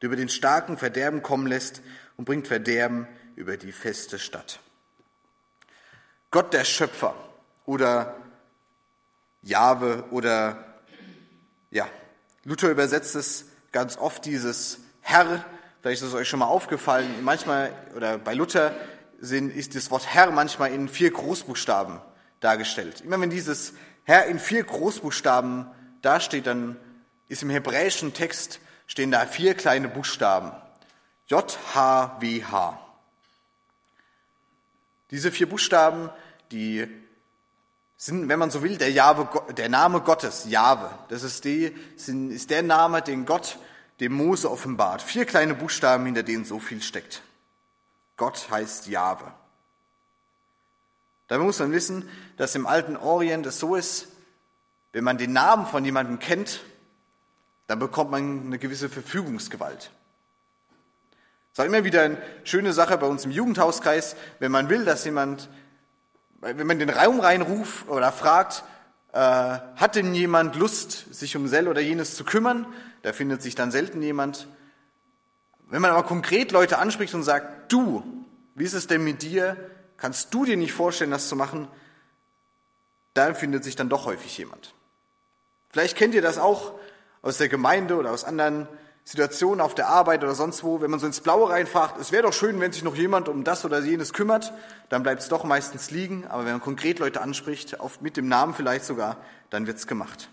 Der 0.00 0.08
über 0.08 0.16
den 0.16 0.28
starken 0.28 0.76
Verderben 0.76 1.22
kommen 1.22 1.46
lässt 1.46 1.82
und 2.16 2.24
bringt 2.24 2.48
Verderben 2.48 3.08
über 3.36 3.56
die 3.56 3.72
feste 3.72 4.18
Stadt. 4.18 4.60
Gott 6.30 6.52
der 6.52 6.64
Schöpfer 6.64 7.14
oder 7.64 8.16
Jahwe 9.42 10.04
oder 10.10 10.64
ja, 11.70 11.88
Luther 12.44 12.70
übersetzt 12.70 13.14
es 13.16 13.46
ganz 13.72 13.96
oft 13.96 14.24
dieses 14.24 14.80
Herr, 15.00 15.44
vielleicht 15.80 16.02
ist 16.02 16.08
es 16.08 16.14
euch 16.14 16.28
schon 16.28 16.40
mal 16.40 16.46
aufgefallen, 16.46 17.22
manchmal 17.22 17.72
oder 17.96 18.18
bei 18.18 18.34
Luther 18.34 18.74
sind, 19.20 19.50
ist 19.50 19.74
das 19.74 19.90
Wort 19.90 20.06
Herr 20.06 20.30
manchmal 20.30 20.72
in 20.72 20.88
vier 20.88 21.10
Großbuchstaben 21.10 22.00
dargestellt. 22.40 23.02
Immer 23.02 23.20
wenn 23.20 23.30
dieses 23.30 23.74
Herr 24.04 24.26
in 24.26 24.38
vier 24.38 24.64
Großbuchstaben 24.64 25.66
dasteht, 26.02 26.46
dann 26.46 26.76
ist 27.28 27.42
im 27.42 27.50
hebräischen 27.50 28.14
Text 28.14 28.60
stehen 28.86 29.10
da 29.10 29.24
vier 29.26 29.54
kleine 29.54 29.88
Buchstaben. 29.88 30.52
J, 31.28 31.58
H, 31.74 32.16
W, 32.20 32.42
H. 32.42 32.78
Diese 35.10 35.30
vier 35.30 35.48
Buchstaben, 35.48 36.10
die 36.50 36.88
sind, 37.96 38.28
wenn 38.28 38.38
man 38.38 38.50
so 38.50 38.62
will, 38.62 38.78
der, 38.78 38.90
Jahwe, 38.90 39.28
der 39.52 39.68
Name 39.68 40.00
Gottes, 40.00 40.46
Jahwe. 40.48 40.90
Das 41.08 41.22
ist, 41.22 41.44
die, 41.44 41.76
sind, 41.96 42.30
ist 42.30 42.50
der 42.50 42.62
Name, 42.62 43.02
den 43.02 43.26
Gott 43.26 43.58
dem 44.00 44.12
Mose 44.12 44.50
offenbart. 44.50 45.02
Vier 45.02 45.26
kleine 45.26 45.54
Buchstaben, 45.54 46.06
hinter 46.06 46.22
denen 46.22 46.44
so 46.44 46.58
viel 46.58 46.82
steckt. 46.82 47.22
Gott 48.16 48.50
heißt 48.50 48.88
Jahwe. 48.88 49.32
Dabei 51.28 51.44
muss 51.44 51.60
man 51.60 51.70
wissen, 51.70 52.08
dass 52.36 52.54
im 52.54 52.66
alten 52.66 52.96
Orient 52.96 53.46
es 53.46 53.60
so 53.60 53.76
ist, 53.76 54.08
wenn 54.92 55.04
man 55.04 55.18
den 55.18 55.32
Namen 55.32 55.66
von 55.66 55.84
jemandem 55.84 56.18
kennt, 56.18 56.60
dann 57.68 57.78
bekommt 57.78 58.10
man 58.10 58.46
eine 58.46 58.58
gewisse 58.58 58.88
Verfügungsgewalt. 58.88 59.92
Das 61.52 61.52
ist 61.52 61.60
auch 61.60 61.64
immer 61.64 61.84
wieder 61.84 62.02
eine 62.02 62.20
schöne 62.42 62.72
Sache 62.72 62.98
bei 62.98 63.06
uns 63.06 63.24
im 63.24 63.30
Jugendhauskreis, 63.30 64.16
wenn 64.40 64.50
man 64.50 64.68
will, 64.68 64.84
dass 64.84 65.04
jemand, 65.04 65.48
wenn 66.40 66.66
man 66.66 66.80
den 66.80 66.90
Raum 66.90 67.20
reinruft 67.20 67.88
oder 67.88 68.10
fragt, 68.10 68.64
hat 69.12 69.96
denn 69.96 70.14
jemand 70.14 70.56
Lust, 70.56 71.12
sich 71.12 71.36
um 71.36 71.48
Sell 71.48 71.68
oder 71.68 71.80
jenes 71.80 72.14
zu 72.16 72.24
kümmern? 72.24 72.66
Da 73.02 73.12
findet 73.12 73.42
sich 73.42 73.54
dann 73.54 73.70
selten 73.70 74.02
jemand. 74.02 74.46
Wenn 75.68 75.82
man 75.82 75.92
aber 75.92 76.02
konkret 76.02 76.52
Leute 76.52 76.78
anspricht 76.78 77.14
und 77.14 77.22
sagt, 77.22 77.72
du, 77.72 78.02
wie 78.54 78.64
ist 78.64 78.74
es 78.74 78.86
denn 78.86 79.04
mit 79.04 79.22
dir? 79.22 79.56
Kannst 79.96 80.34
du 80.34 80.44
dir 80.44 80.56
nicht 80.56 80.72
vorstellen, 80.72 81.10
das 81.10 81.28
zu 81.28 81.36
machen? 81.36 81.68
Da 83.14 83.34
findet 83.34 83.64
sich 83.64 83.76
dann 83.76 83.88
doch 83.88 84.04
häufig 84.06 84.36
jemand. 84.38 84.74
Vielleicht 85.70 85.96
kennt 85.96 86.14
ihr 86.14 86.22
das 86.22 86.38
auch 86.38 86.74
aus 87.22 87.38
der 87.38 87.48
Gemeinde 87.48 87.96
oder 87.96 88.10
aus 88.10 88.24
anderen 88.24 88.68
Situationen 89.04 89.60
auf 89.60 89.74
der 89.74 89.88
Arbeit 89.88 90.22
oder 90.22 90.34
sonst 90.34 90.62
wo, 90.62 90.80
wenn 90.80 90.90
man 90.90 91.00
so 91.00 91.06
ins 91.06 91.20
Blaue 91.20 91.50
reinfragt, 91.50 91.98
es 91.98 92.12
wäre 92.12 92.24
doch 92.24 92.32
schön, 92.32 92.60
wenn 92.60 92.72
sich 92.72 92.84
noch 92.84 92.94
jemand 92.94 93.28
um 93.28 93.44
das 93.44 93.64
oder 93.64 93.80
jenes 93.80 94.12
kümmert, 94.12 94.52
dann 94.88 95.02
bleibt 95.02 95.22
es 95.22 95.28
doch 95.28 95.44
meistens 95.44 95.90
liegen, 95.90 96.26
aber 96.26 96.44
wenn 96.44 96.52
man 96.52 96.60
konkret 96.60 96.98
Leute 96.98 97.20
anspricht, 97.20 97.80
oft 97.80 98.02
mit 98.02 98.16
dem 98.16 98.28
Namen 98.28 98.54
vielleicht 98.54 98.84
sogar, 98.84 99.16
dann 99.48 99.66
wird 99.66 99.78
es 99.78 99.86
gemacht. 99.86 100.30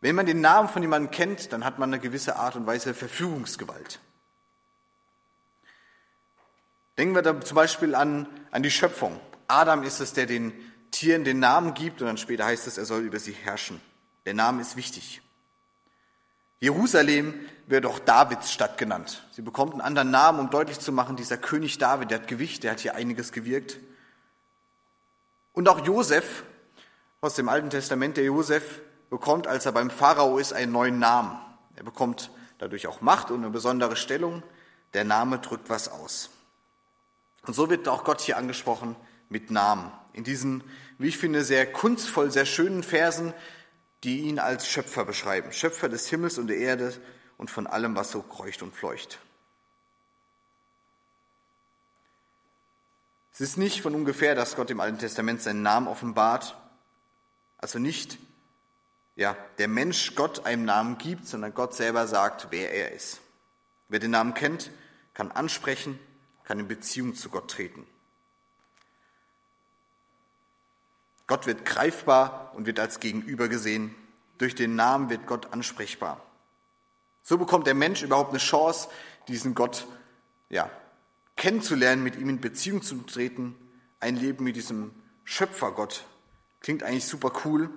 Wenn 0.00 0.14
man 0.14 0.26
den 0.26 0.40
Namen 0.40 0.68
von 0.68 0.82
jemandem 0.82 1.10
kennt, 1.10 1.52
dann 1.52 1.64
hat 1.64 1.78
man 1.78 1.90
eine 1.90 2.00
gewisse 2.00 2.36
Art 2.36 2.56
und 2.56 2.66
Weise 2.66 2.94
Verfügungsgewalt. 2.94 4.00
Denken 6.98 7.14
wir 7.14 7.22
da 7.22 7.40
zum 7.40 7.54
Beispiel 7.54 7.94
an, 7.94 8.26
an 8.50 8.62
die 8.62 8.70
Schöpfung. 8.70 9.20
Adam 9.48 9.82
ist 9.82 10.00
es, 10.00 10.12
der 10.12 10.26
den 10.26 10.52
Tieren 10.90 11.24
den 11.24 11.38
Namen 11.38 11.74
gibt 11.74 12.00
und 12.00 12.06
dann 12.06 12.16
später 12.16 12.46
heißt 12.46 12.66
es, 12.66 12.78
er 12.78 12.86
soll 12.86 13.02
über 13.02 13.18
sie 13.18 13.32
herrschen. 13.32 13.80
Der 14.24 14.34
Name 14.34 14.62
ist 14.62 14.76
wichtig. 14.76 15.20
Jerusalem 16.60 17.34
wird 17.66 17.84
auch 17.84 17.98
Davids 17.98 18.52
Stadt 18.52 18.78
genannt. 18.78 19.26
Sie 19.32 19.42
bekommt 19.42 19.72
einen 19.72 19.82
anderen 19.82 20.10
Namen, 20.10 20.40
um 20.40 20.50
deutlich 20.50 20.78
zu 20.78 20.92
machen, 20.92 21.16
dieser 21.16 21.36
König 21.36 21.78
David, 21.78 22.10
der 22.10 22.20
hat 22.20 22.28
Gewicht, 22.28 22.64
der 22.64 22.72
hat 22.72 22.80
hier 22.80 22.94
einiges 22.94 23.32
gewirkt. 23.32 23.78
Und 25.52 25.68
auch 25.68 25.84
Josef 25.84 26.44
aus 27.20 27.34
dem 27.34 27.48
Alten 27.48 27.70
Testament, 27.70 28.16
der 28.16 28.24
Josef 28.24 28.80
bekommt, 29.10 29.46
als 29.46 29.66
er 29.66 29.72
beim 29.72 29.90
Pharao 29.90 30.38
ist, 30.38 30.52
einen 30.52 30.72
neuen 30.72 30.98
Namen. 30.98 31.38
Er 31.74 31.84
bekommt 31.84 32.30
dadurch 32.58 32.86
auch 32.86 33.00
Macht 33.00 33.30
und 33.30 33.42
eine 33.42 33.50
besondere 33.50 33.96
Stellung. 33.96 34.42
Der 34.94 35.04
Name 35.04 35.38
drückt 35.38 35.68
was 35.68 35.88
aus. 35.88 36.30
Und 37.46 37.54
so 37.54 37.68
wird 37.70 37.88
auch 37.88 38.04
Gott 38.04 38.20
hier 38.20 38.36
angesprochen 38.36 38.96
mit 39.28 39.50
Namen. 39.50 39.90
In 40.12 40.24
diesen, 40.24 40.64
wie 40.98 41.08
ich 41.08 41.18
finde, 41.18 41.44
sehr 41.44 41.70
kunstvoll, 41.70 42.30
sehr 42.30 42.46
schönen 42.46 42.82
Versen, 42.82 43.34
die 44.04 44.20
ihn 44.20 44.38
als 44.38 44.68
Schöpfer 44.68 45.04
beschreiben. 45.04 45.52
Schöpfer 45.52 45.88
des 45.88 46.08
Himmels 46.08 46.38
und 46.38 46.48
der 46.48 46.58
Erde 46.58 46.94
und 47.38 47.50
von 47.50 47.66
allem, 47.66 47.96
was 47.96 48.10
so 48.10 48.22
kreucht 48.22 48.62
und 48.62 48.74
fleucht. 48.74 49.18
Es 53.32 53.40
ist 53.40 53.58
nicht 53.58 53.82
von 53.82 53.94
ungefähr, 53.94 54.34
dass 54.34 54.56
Gott 54.56 54.70
im 54.70 54.80
Alten 54.80 54.98
Testament 54.98 55.42
seinen 55.42 55.62
Namen 55.62 55.88
offenbart. 55.88 56.56
Also 57.58 57.78
nicht, 57.78 58.18
ja, 59.14 59.36
der 59.58 59.68
Mensch 59.68 60.14
Gott 60.14 60.46
einen 60.46 60.64
Namen 60.64 60.96
gibt, 60.96 61.26
sondern 61.26 61.52
Gott 61.52 61.74
selber 61.74 62.06
sagt, 62.06 62.48
wer 62.50 62.72
er 62.72 62.92
ist. 62.92 63.20
Wer 63.88 63.98
den 63.98 64.10
Namen 64.10 64.32
kennt, 64.32 64.70
kann 65.12 65.30
ansprechen, 65.30 65.98
kann 66.44 66.60
in 66.60 66.68
Beziehung 66.68 67.14
zu 67.14 67.28
Gott 67.28 67.50
treten. 67.50 67.86
Gott 71.26 71.46
wird 71.46 71.64
greifbar 71.64 72.52
und 72.54 72.66
wird 72.66 72.78
als 72.78 73.00
Gegenüber 73.00 73.48
gesehen. 73.48 73.94
Durch 74.38 74.54
den 74.54 74.76
Namen 74.76 75.10
wird 75.10 75.26
Gott 75.26 75.52
ansprechbar. 75.52 76.20
So 77.22 77.38
bekommt 77.38 77.66
der 77.66 77.74
Mensch 77.74 78.02
überhaupt 78.02 78.30
eine 78.30 78.38
Chance, 78.38 78.88
diesen 79.28 79.54
Gott 79.54 79.86
ja, 80.48 80.70
kennenzulernen, 81.34 82.02
mit 82.02 82.16
ihm 82.16 82.28
in 82.28 82.40
Beziehung 82.40 82.82
zu 82.82 82.96
treten. 83.02 83.56
Ein 83.98 84.16
Leben 84.16 84.44
mit 84.44 84.56
diesem 84.56 84.94
Schöpfergott 85.24 86.04
klingt 86.60 86.82
eigentlich 86.82 87.06
super 87.06 87.32
cool, 87.44 87.70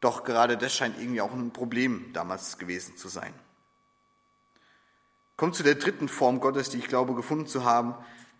doch 0.00 0.24
gerade 0.24 0.58
das 0.58 0.74
scheint 0.74 0.98
irgendwie 1.00 1.20
auch 1.20 1.32
ein 1.32 1.52
Problem 1.52 2.12
damals 2.12 2.58
gewesen 2.58 2.96
zu 2.96 3.08
sein. 3.08 3.32
Kommt 5.36 5.54
zu 5.54 5.62
der 5.62 5.74
dritten 5.74 6.08
Form 6.08 6.40
Gottes, 6.40 6.70
die 6.70 6.78
ich 6.78 6.88
glaube 6.88 7.14
gefunden 7.14 7.46
zu 7.46 7.64
haben. 7.64 7.94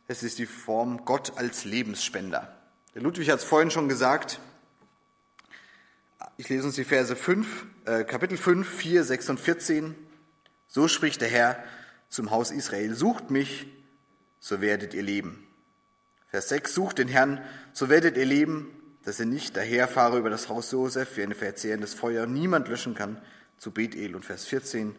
Es 0.06 0.22
ist 0.22 0.38
die 0.38 0.46
Form 0.46 1.04
Gott 1.04 1.36
als 1.36 1.64
Lebensspender. 1.64 2.55
Der 2.96 3.02
Ludwig 3.02 3.28
hat 3.28 3.40
es 3.40 3.44
vorhin 3.44 3.70
schon 3.70 3.90
gesagt. 3.90 4.40
Ich 6.38 6.48
lese 6.48 6.64
uns 6.64 6.76
die 6.76 6.84
Verse 6.84 7.14
5, 7.14 7.66
äh, 7.84 8.04
Kapitel 8.04 8.38
5, 8.38 8.66
4, 8.66 9.04
6 9.04 9.28
und 9.28 9.38
14. 9.38 9.94
So 10.66 10.88
spricht 10.88 11.20
der 11.20 11.28
Herr 11.28 11.62
zum 12.08 12.30
Haus 12.30 12.50
Israel, 12.50 12.94
sucht 12.94 13.30
mich, 13.30 13.66
so 14.40 14.62
werdet 14.62 14.94
ihr 14.94 15.02
leben. 15.02 15.46
Vers 16.28 16.48
6, 16.48 16.72
sucht 16.72 16.96
den 16.96 17.08
Herrn, 17.08 17.44
so 17.74 17.90
werdet 17.90 18.16
ihr 18.16 18.24
leben, 18.24 18.70
dass 19.02 19.20
er 19.20 19.26
nicht 19.26 19.58
daherfahre 19.58 20.18
über 20.18 20.30
das 20.30 20.48
Haus 20.48 20.72
Josef 20.72 21.18
wie 21.18 21.22
ein 21.22 21.34
verzehrendes 21.34 21.92
Feuer, 21.92 22.24
niemand 22.24 22.66
löschen 22.68 22.94
kann, 22.94 23.20
zu 23.58 23.72
Bethel. 23.72 24.16
Und 24.16 24.24
Vers 24.24 24.46
14, 24.46 24.96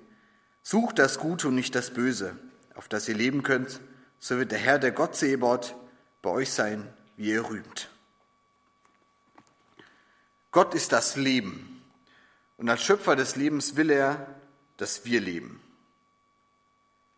sucht 0.61 0.99
das 0.99 1.17
Gute 1.17 1.47
und 1.47 1.55
nicht 1.55 1.73
das 1.73 1.89
Böse, 1.89 2.37
auf 2.75 2.87
das 2.89 3.09
ihr 3.09 3.15
leben 3.15 3.41
könnt, 3.41 3.81
so 4.19 4.37
wird 4.37 4.51
der 4.51 4.59
Herr, 4.59 4.77
der 4.77 4.91
Gott 4.91 5.15
Sebot, 5.15 5.75
bei 6.21 6.29
euch 6.29 6.51
sein, 6.51 6.93
wie 7.17 7.31
ihr 7.31 7.47
rühmt. 7.49 7.89
Gott 10.51 10.73
ist 10.73 10.91
das 10.91 11.15
Leben. 11.15 11.83
Und 12.57 12.69
als 12.69 12.81
Schöpfer 12.81 13.15
des 13.15 13.35
Lebens 13.35 13.75
will 13.75 13.89
er, 13.89 14.27
dass 14.77 15.05
wir 15.05 15.21
leben. 15.21 15.61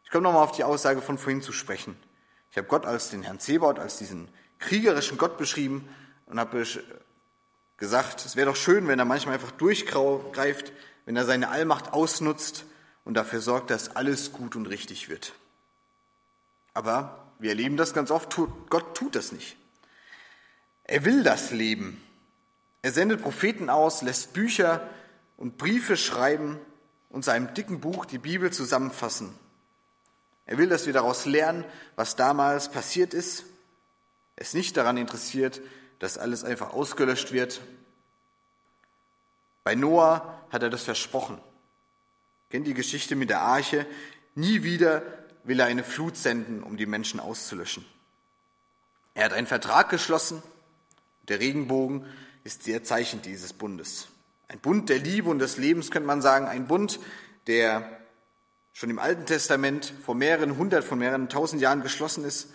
Ich 0.03 0.09
komme 0.09 0.23
nochmal 0.23 0.43
auf 0.43 0.53
die 0.53 0.63
Aussage 0.63 1.01
von 1.01 1.17
vorhin 1.17 1.41
zu 1.41 1.51
sprechen. 1.51 1.95
Ich 2.51 2.57
habe 2.57 2.67
Gott 2.67 2.85
als 2.85 3.11
den 3.11 3.21
Herrn 3.21 3.39
Zebot, 3.39 3.77
als 3.77 3.97
diesen 3.97 4.27
kriegerischen 4.57 5.17
Gott 5.17 5.37
beschrieben 5.37 5.87
und 6.25 6.39
habe 6.39 6.65
gesagt, 7.77 8.25
es 8.25 8.35
wäre 8.35 8.47
doch 8.47 8.55
schön, 8.55 8.87
wenn 8.87 8.99
er 8.99 9.05
manchmal 9.05 9.35
einfach 9.35 9.51
durchgreift, 9.51 10.73
wenn 11.05 11.15
er 11.15 11.25
seine 11.25 11.49
Allmacht 11.49 11.93
ausnutzt 11.93 12.65
und 13.05 13.13
dafür 13.13 13.39
sorgt, 13.41 13.69
dass 13.69 13.95
alles 13.95 14.31
gut 14.31 14.55
und 14.55 14.65
richtig 14.65 15.09
wird. 15.09 15.33
Aber 16.73 17.31
wir 17.39 17.51
erleben 17.51 17.77
das 17.77 17.93
ganz 17.93 18.11
oft, 18.11 18.35
Gott 18.69 18.95
tut 18.95 19.15
das 19.15 19.31
nicht. 19.31 19.58
Er 20.89 21.05
will 21.05 21.21
das 21.21 21.51
Leben. 21.51 22.03
Er 22.81 22.91
sendet 22.91 23.21
Propheten 23.21 23.69
aus, 23.69 24.01
lässt 24.01 24.33
Bücher 24.33 24.89
und 25.37 25.59
Briefe 25.59 25.95
schreiben 25.95 26.59
und 27.09 27.23
seinem 27.23 27.53
dicken 27.53 27.79
Buch 27.79 28.05
die 28.05 28.17
Bibel 28.17 28.51
zusammenfassen. 28.51 29.31
Er 30.47 30.57
will, 30.57 30.67
dass 30.67 30.87
wir 30.87 30.93
daraus 30.93 31.27
lernen, 31.27 31.63
was 31.95 32.15
damals 32.15 32.71
passiert 32.71 33.13
ist. 33.13 33.43
Er 34.35 34.41
ist 34.41 34.55
nicht 34.55 34.75
daran 34.77 34.97
interessiert, 34.97 35.61
dass 35.99 36.17
alles 36.17 36.43
einfach 36.43 36.73
ausgelöscht 36.73 37.33
wird. 37.33 37.61
Bei 39.63 39.75
Noah 39.75 40.43
hat 40.49 40.63
er 40.63 40.71
das 40.71 40.85
versprochen. 40.85 41.39
Kennt 42.49 42.65
die 42.65 42.73
Geschichte 42.73 43.15
mit 43.15 43.29
der 43.29 43.41
Arche? 43.41 43.85
Nie 44.33 44.63
wieder 44.63 45.03
will 45.43 45.59
er 45.59 45.67
eine 45.67 45.83
Flut 45.83 46.17
senden, 46.17 46.63
um 46.63 46.77
die 46.77 46.87
Menschen 46.87 47.19
auszulöschen. 47.19 47.85
Er 49.13 49.25
hat 49.25 49.33
einen 49.33 49.45
Vertrag 49.45 49.89
geschlossen. 49.89 50.41
Der 51.29 51.39
Regenbogen 51.39 52.05
ist 52.43 52.67
der 52.67 52.83
Zeichen 52.83 53.21
dieses 53.21 53.53
Bundes. 53.53 54.07
Ein 54.47 54.59
Bund 54.59 54.89
der 54.89 54.97
Liebe 54.97 55.29
und 55.29 55.39
des 55.39 55.57
Lebens 55.57 55.91
könnte 55.91 56.07
man 56.07 56.21
sagen, 56.21 56.47
ein 56.47 56.67
Bund, 56.67 56.99
der 57.47 57.99
schon 58.73 58.89
im 58.89 58.99
Alten 58.99 59.25
Testament 59.25 59.93
vor 60.03 60.15
mehreren 60.15 60.57
hundert, 60.57 60.83
vor 60.83 60.97
mehreren 60.97 61.29
tausend 61.29 61.61
Jahren 61.61 61.83
geschlossen 61.83 62.25
ist, 62.25 62.49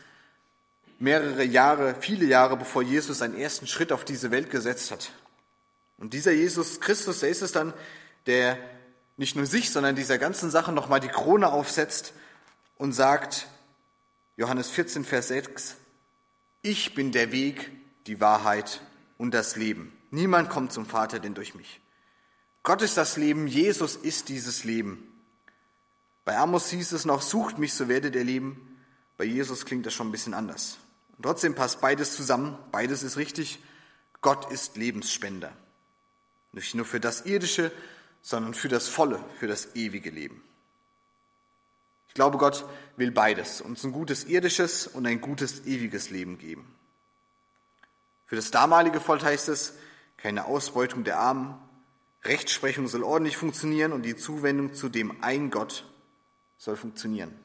mehrere 0.99 1.45
Jahre, 1.45 1.95
viele 2.01 2.25
Jahre 2.25 2.57
bevor 2.57 2.83
Jesus 2.83 3.19
seinen 3.19 3.37
ersten 3.37 3.67
Schritt 3.67 3.93
auf 3.93 4.05
diese 4.05 4.31
Welt 4.31 4.51
gesetzt 4.51 4.91
hat. 4.91 5.13
Und 5.99 6.13
dieser 6.13 6.33
Jesus 6.33 6.81
Christus, 6.81 7.21
der 7.21 7.29
ist 7.29 7.43
es 7.43 7.53
dann, 7.53 7.73
der 8.27 8.59
nicht 9.17 9.37
nur 9.37 9.47
sich, 9.47 9.71
sondern 9.71 9.95
dieser 9.95 10.19
ganzen 10.19 10.51
Sache 10.51 10.73
nochmal 10.73 11.01
die 11.01 11.09
Krone 11.09 11.53
aufsetzt 11.53 12.15
und 12.77 12.93
sagt, 12.93 13.47
Johannes 14.37 14.71
14, 14.71 15.05
Vers 15.05 15.29
6, 15.29 15.77
ich 16.63 16.95
bin 16.95 17.13
der 17.13 17.31
Weg, 17.31 17.71
die 18.07 18.21
Wahrheit 18.21 18.81
und 19.19 19.33
das 19.33 19.57
Leben. 19.57 19.93
Niemand 20.11 20.51
kommt 20.51 20.73
zum 20.73 20.87
Vater 20.87 21.19
denn 21.19 21.35
durch 21.35 21.55
mich. 21.55 21.81
Gott 22.62 22.83
ist 22.83 22.97
das 22.97 23.17
Leben, 23.17 23.47
Jesus 23.47 23.97
ist 23.97 24.29
dieses 24.29 24.64
Leben. 24.64 25.11
Bei 26.25 26.38
Amos 26.38 26.71
hieß 26.71 26.93
es 26.93 27.05
noch, 27.05 27.21
sucht 27.21 27.59
mich, 27.59 27.75
so 27.75 27.88
werdet 27.88 28.14
ihr 28.14 28.25
leben. 28.25 28.79
Bei 29.17 29.25
Jesus 29.25 29.67
klingt 29.67 29.85
das 29.87 29.93
schon 29.93 30.09
ein 30.09 30.12
bisschen 30.12 30.35
anders. 30.35 30.79
Und 31.17 31.25
trotzdem 31.25 31.55
passt 31.55 31.81
beides 31.81 32.17
zusammen, 32.17 32.59
beides 32.73 33.03
ist 33.03 33.17
richtig. 33.17 33.59
Gott 34.23 34.51
ist 34.51 34.77
Lebensspender. 34.77 35.53
Nicht 36.53 36.75
nur 36.75 36.87
für 36.87 37.01
das 37.01 37.27
Irdische, 37.27 37.71
sondern 38.23 38.55
für 38.55 38.69
das 38.69 38.88
volle, 38.88 39.23
für 39.38 39.47
das 39.47 39.75
ewige 39.77 40.11
Leben. 40.11 40.43
Ich 42.09 42.14
glaube, 42.14 42.38
Gott 42.38 42.64
will 42.97 43.11
beides, 43.11 43.61
uns 43.61 43.85
ein 43.85 43.93
gutes 43.93 44.25
irdisches 44.25 44.87
und 44.87 45.05
ein 45.05 45.21
gutes 45.21 45.67
ewiges 45.67 46.11
Leben 46.11 46.38
geben. 46.38 46.73
Für 48.27 48.37
das 48.37 48.51
damalige 48.51 49.01
Volk 49.01 49.23
heißt 49.23 49.49
es, 49.49 49.75
keine 50.17 50.47
Ausbeutung 50.47 51.05
der 51.05 51.19
Armen, 51.19 51.59
Rechtsprechung 52.25 52.89
soll 52.89 53.03
ordentlich 53.03 53.37
funktionieren 53.37 53.93
und 53.93 54.03
die 54.03 54.17
Zuwendung 54.17 54.75
zu 54.75 54.89
dem 54.89 55.23
einen 55.23 55.51
Gott 55.51 55.85
soll 56.57 56.77
funktionieren. 56.77 57.39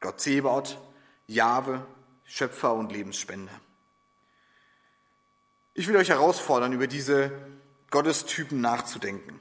Gott 0.00 0.20
Zebaut, 0.20 0.78
Jahwe, 1.26 1.86
Schöpfer 2.24 2.74
und 2.74 2.90
Lebensspender. 2.90 3.52
Ich 5.74 5.86
will 5.86 5.96
euch 5.96 6.08
herausfordern, 6.08 6.72
über 6.72 6.88
diese 6.88 7.30
Gottestypen 7.90 8.60
nachzudenken. 8.60 9.38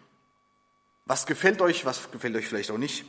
Was 1.06 1.26
gefällt 1.26 1.62
euch, 1.62 1.86
was 1.86 2.12
gefällt 2.12 2.36
euch 2.36 2.48
vielleicht 2.48 2.70
auch 2.70 2.78
nicht? 2.78 3.06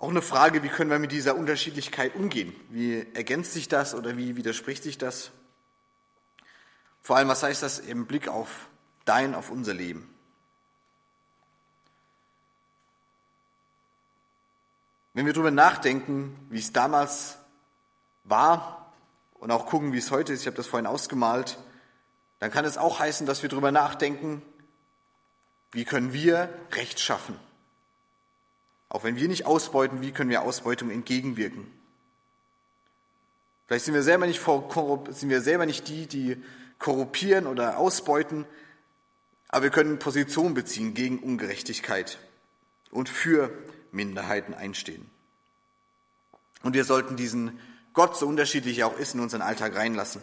Auch 0.00 0.08
eine 0.08 0.22
Frage, 0.22 0.62
wie 0.62 0.68
können 0.68 0.90
wir 0.90 0.98
mit 0.98 1.12
dieser 1.12 1.36
Unterschiedlichkeit 1.36 2.14
umgehen? 2.14 2.54
Wie 2.70 3.06
ergänzt 3.12 3.52
sich 3.52 3.68
das 3.68 3.94
oder 3.94 4.16
wie 4.16 4.34
widerspricht 4.34 4.82
sich 4.82 4.96
das? 4.96 5.30
Vor 7.02 7.16
allem, 7.16 7.28
was 7.28 7.42
heißt 7.42 7.62
das 7.62 7.78
im 7.78 8.06
Blick 8.06 8.26
auf 8.26 8.68
dein, 9.04 9.34
auf 9.34 9.50
unser 9.50 9.74
Leben? 9.74 10.08
Wenn 15.12 15.26
wir 15.26 15.34
darüber 15.34 15.50
nachdenken, 15.50 16.34
wie 16.48 16.60
es 16.60 16.72
damals 16.72 17.36
war 18.24 18.94
und 19.34 19.50
auch 19.50 19.66
gucken, 19.66 19.92
wie 19.92 19.98
es 19.98 20.10
heute 20.10 20.32
ist, 20.32 20.40
ich 20.40 20.46
habe 20.46 20.56
das 20.56 20.66
vorhin 20.66 20.86
ausgemalt, 20.86 21.58
dann 22.38 22.50
kann 22.50 22.64
es 22.64 22.78
auch 22.78 23.00
heißen, 23.00 23.26
dass 23.26 23.42
wir 23.42 23.50
darüber 23.50 23.70
nachdenken, 23.70 24.40
wie 25.72 25.84
können 25.84 26.14
wir 26.14 26.48
Recht 26.72 27.00
schaffen? 27.00 27.38
Auch 28.90 29.04
wenn 29.04 29.16
wir 29.16 29.28
nicht 29.28 29.46
ausbeuten, 29.46 30.02
wie 30.02 30.10
können 30.10 30.30
wir 30.30 30.42
Ausbeutung 30.42 30.90
entgegenwirken? 30.90 31.66
Vielleicht 33.66 33.84
sind 33.84 33.94
wir 33.94 34.02
selber 34.02 34.26
nicht, 34.26 34.42
sind 34.42 35.30
wir 35.30 35.40
selber 35.40 35.64
nicht 35.64 35.88
die, 35.88 36.08
die 36.08 36.42
korruptieren 36.80 37.46
oder 37.46 37.78
ausbeuten, 37.78 38.44
aber 39.48 39.64
wir 39.64 39.70
können 39.70 40.00
Position 40.00 40.54
beziehen 40.54 40.92
gegen 40.92 41.20
Ungerechtigkeit 41.20 42.18
und 42.90 43.08
für 43.08 43.52
Minderheiten 43.92 44.54
einstehen. 44.54 45.08
Und 46.62 46.74
wir 46.74 46.84
sollten 46.84 47.16
diesen 47.16 47.60
Gott, 47.92 48.16
so 48.16 48.26
unterschiedlich 48.26 48.78
er 48.78 48.88
auch 48.88 48.98
ist, 48.98 49.14
in 49.14 49.20
unseren 49.20 49.42
Alltag 49.42 49.76
reinlassen. 49.76 50.22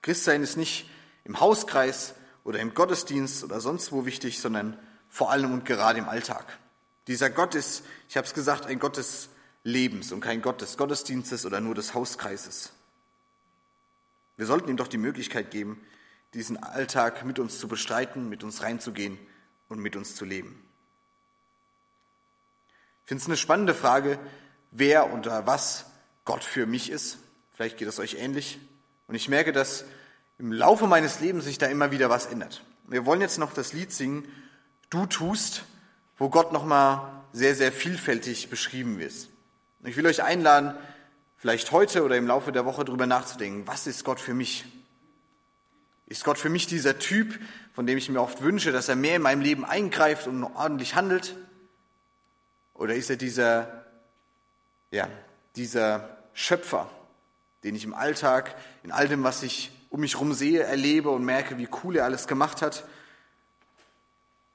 Christsein 0.00 0.42
ist 0.42 0.56
nicht 0.56 0.88
im 1.24 1.40
Hauskreis 1.40 2.14
oder 2.42 2.58
im 2.58 2.72
Gottesdienst 2.72 3.44
oder 3.44 3.60
sonst 3.60 3.92
wo 3.92 4.06
wichtig, 4.06 4.40
sondern 4.40 4.78
vor 5.08 5.30
allem 5.30 5.52
und 5.52 5.66
gerade 5.66 5.98
im 5.98 6.08
Alltag. 6.08 6.58
Dieser 7.06 7.30
Gott 7.30 7.54
ist, 7.54 7.84
ich 8.08 8.16
habe 8.16 8.26
es 8.26 8.34
gesagt, 8.34 8.66
ein 8.66 8.78
Gott 8.78 8.96
des 8.96 9.28
Lebens 9.64 10.12
und 10.12 10.20
kein 10.20 10.42
Gott 10.42 10.60
des 10.60 10.76
Gottesdienstes 10.76 11.46
oder 11.46 11.60
nur 11.60 11.74
des 11.74 11.94
Hauskreises. 11.94 12.72
Wir 14.36 14.46
sollten 14.46 14.70
ihm 14.70 14.76
doch 14.76 14.88
die 14.88 14.98
Möglichkeit 14.98 15.50
geben, 15.50 15.80
diesen 16.34 16.62
Alltag 16.62 17.24
mit 17.24 17.38
uns 17.38 17.58
zu 17.58 17.68
bestreiten, 17.68 18.28
mit 18.28 18.42
uns 18.44 18.62
reinzugehen 18.62 19.18
und 19.68 19.78
mit 19.78 19.96
uns 19.96 20.14
zu 20.14 20.24
leben. 20.24 20.64
Ich 23.02 23.08
finde 23.08 23.22
es 23.22 23.28
eine 23.28 23.36
spannende 23.36 23.74
Frage, 23.74 24.18
wer 24.70 25.12
oder 25.12 25.46
was 25.46 25.86
Gott 26.24 26.44
für 26.44 26.66
mich 26.66 26.90
ist. 26.90 27.18
Vielleicht 27.54 27.76
geht 27.76 27.88
es 27.88 27.98
euch 27.98 28.14
ähnlich. 28.14 28.58
Und 29.08 29.14
ich 29.14 29.28
merke, 29.28 29.52
dass 29.52 29.84
im 30.38 30.52
Laufe 30.52 30.86
meines 30.86 31.20
Lebens 31.20 31.44
sich 31.44 31.58
da 31.58 31.66
immer 31.66 31.90
wieder 31.90 32.08
was 32.08 32.26
ändert. 32.26 32.64
Wir 32.86 33.04
wollen 33.04 33.20
jetzt 33.20 33.38
noch 33.38 33.52
das 33.52 33.72
Lied 33.72 33.92
singen, 33.92 34.26
Du 34.90 35.06
tust, 35.06 35.64
wo 36.22 36.28
Gott 36.28 36.52
nochmal 36.52 37.00
sehr, 37.32 37.56
sehr 37.56 37.72
vielfältig 37.72 38.48
beschrieben 38.48 39.00
ist. 39.00 39.28
Ich 39.82 39.96
will 39.96 40.06
euch 40.06 40.22
einladen, 40.22 40.72
vielleicht 41.36 41.72
heute 41.72 42.04
oder 42.04 42.16
im 42.16 42.28
Laufe 42.28 42.52
der 42.52 42.64
Woche 42.64 42.84
darüber 42.84 43.08
nachzudenken, 43.08 43.66
was 43.66 43.88
ist 43.88 44.04
Gott 44.04 44.20
für 44.20 44.32
mich? 44.32 44.64
Ist 46.06 46.22
Gott 46.22 46.38
für 46.38 46.48
mich 46.48 46.68
dieser 46.68 47.00
Typ, 47.00 47.40
von 47.74 47.88
dem 47.88 47.98
ich 47.98 48.08
mir 48.08 48.20
oft 48.20 48.40
wünsche, 48.40 48.70
dass 48.70 48.88
er 48.88 48.94
mehr 48.94 49.16
in 49.16 49.22
meinem 49.22 49.40
Leben 49.40 49.64
eingreift 49.64 50.28
und 50.28 50.44
ordentlich 50.44 50.94
handelt? 50.94 51.36
Oder 52.72 52.94
ist 52.94 53.10
er 53.10 53.16
dieser, 53.16 53.84
ja, 54.92 55.08
dieser 55.56 56.18
Schöpfer, 56.34 56.88
den 57.64 57.74
ich 57.74 57.82
im 57.82 57.94
Alltag, 57.94 58.54
in 58.84 58.92
all 58.92 59.08
dem, 59.08 59.24
was 59.24 59.42
ich 59.42 59.72
um 59.90 59.98
mich 59.98 60.14
herum 60.14 60.34
sehe, 60.34 60.62
erlebe 60.62 61.10
und 61.10 61.24
merke, 61.24 61.58
wie 61.58 61.68
cool 61.82 61.96
er 61.96 62.04
alles 62.04 62.28
gemacht 62.28 62.62
hat 62.62 62.84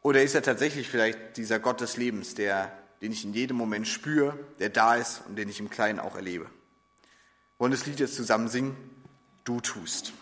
oder 0.08 0.24
ist 0.24 0.36
er 0.36 0.42
tatsächlich 0.42 0.88
vielleicht 0.88 1.36
dieser 1.36 1.60
Gott 1.60 1.82
des 1.82 1.98
Lebens, 1.98 2.34
der, 2.34 2.72
den 3.02 3.12
ich 3.12 3.26
in 3.26 3.34
jedem 3.34 3.58
Moment 3.58 3.90
spüre, 3.90 4.40
der 4.58 4.70
da 4.70 4.96
ist 4.96 5.22
und 5.28 5.36
den 5.36 5.50
ich 5.50 5.60
im 5.60 5.70
Kleinen 5.70 6.00
auch 6.00 6.16
erlebe? 6.16 6.46
Wir 6.46 7.60
wollen 7.60 7.74
das 7.74 7.86
Lied 7.86 8.00
jetzt 8.00 8.16
zusammen 8.16 8.48
singen. 8.48 8.78
Du 9.44 9.60
tust. 9.60 10.14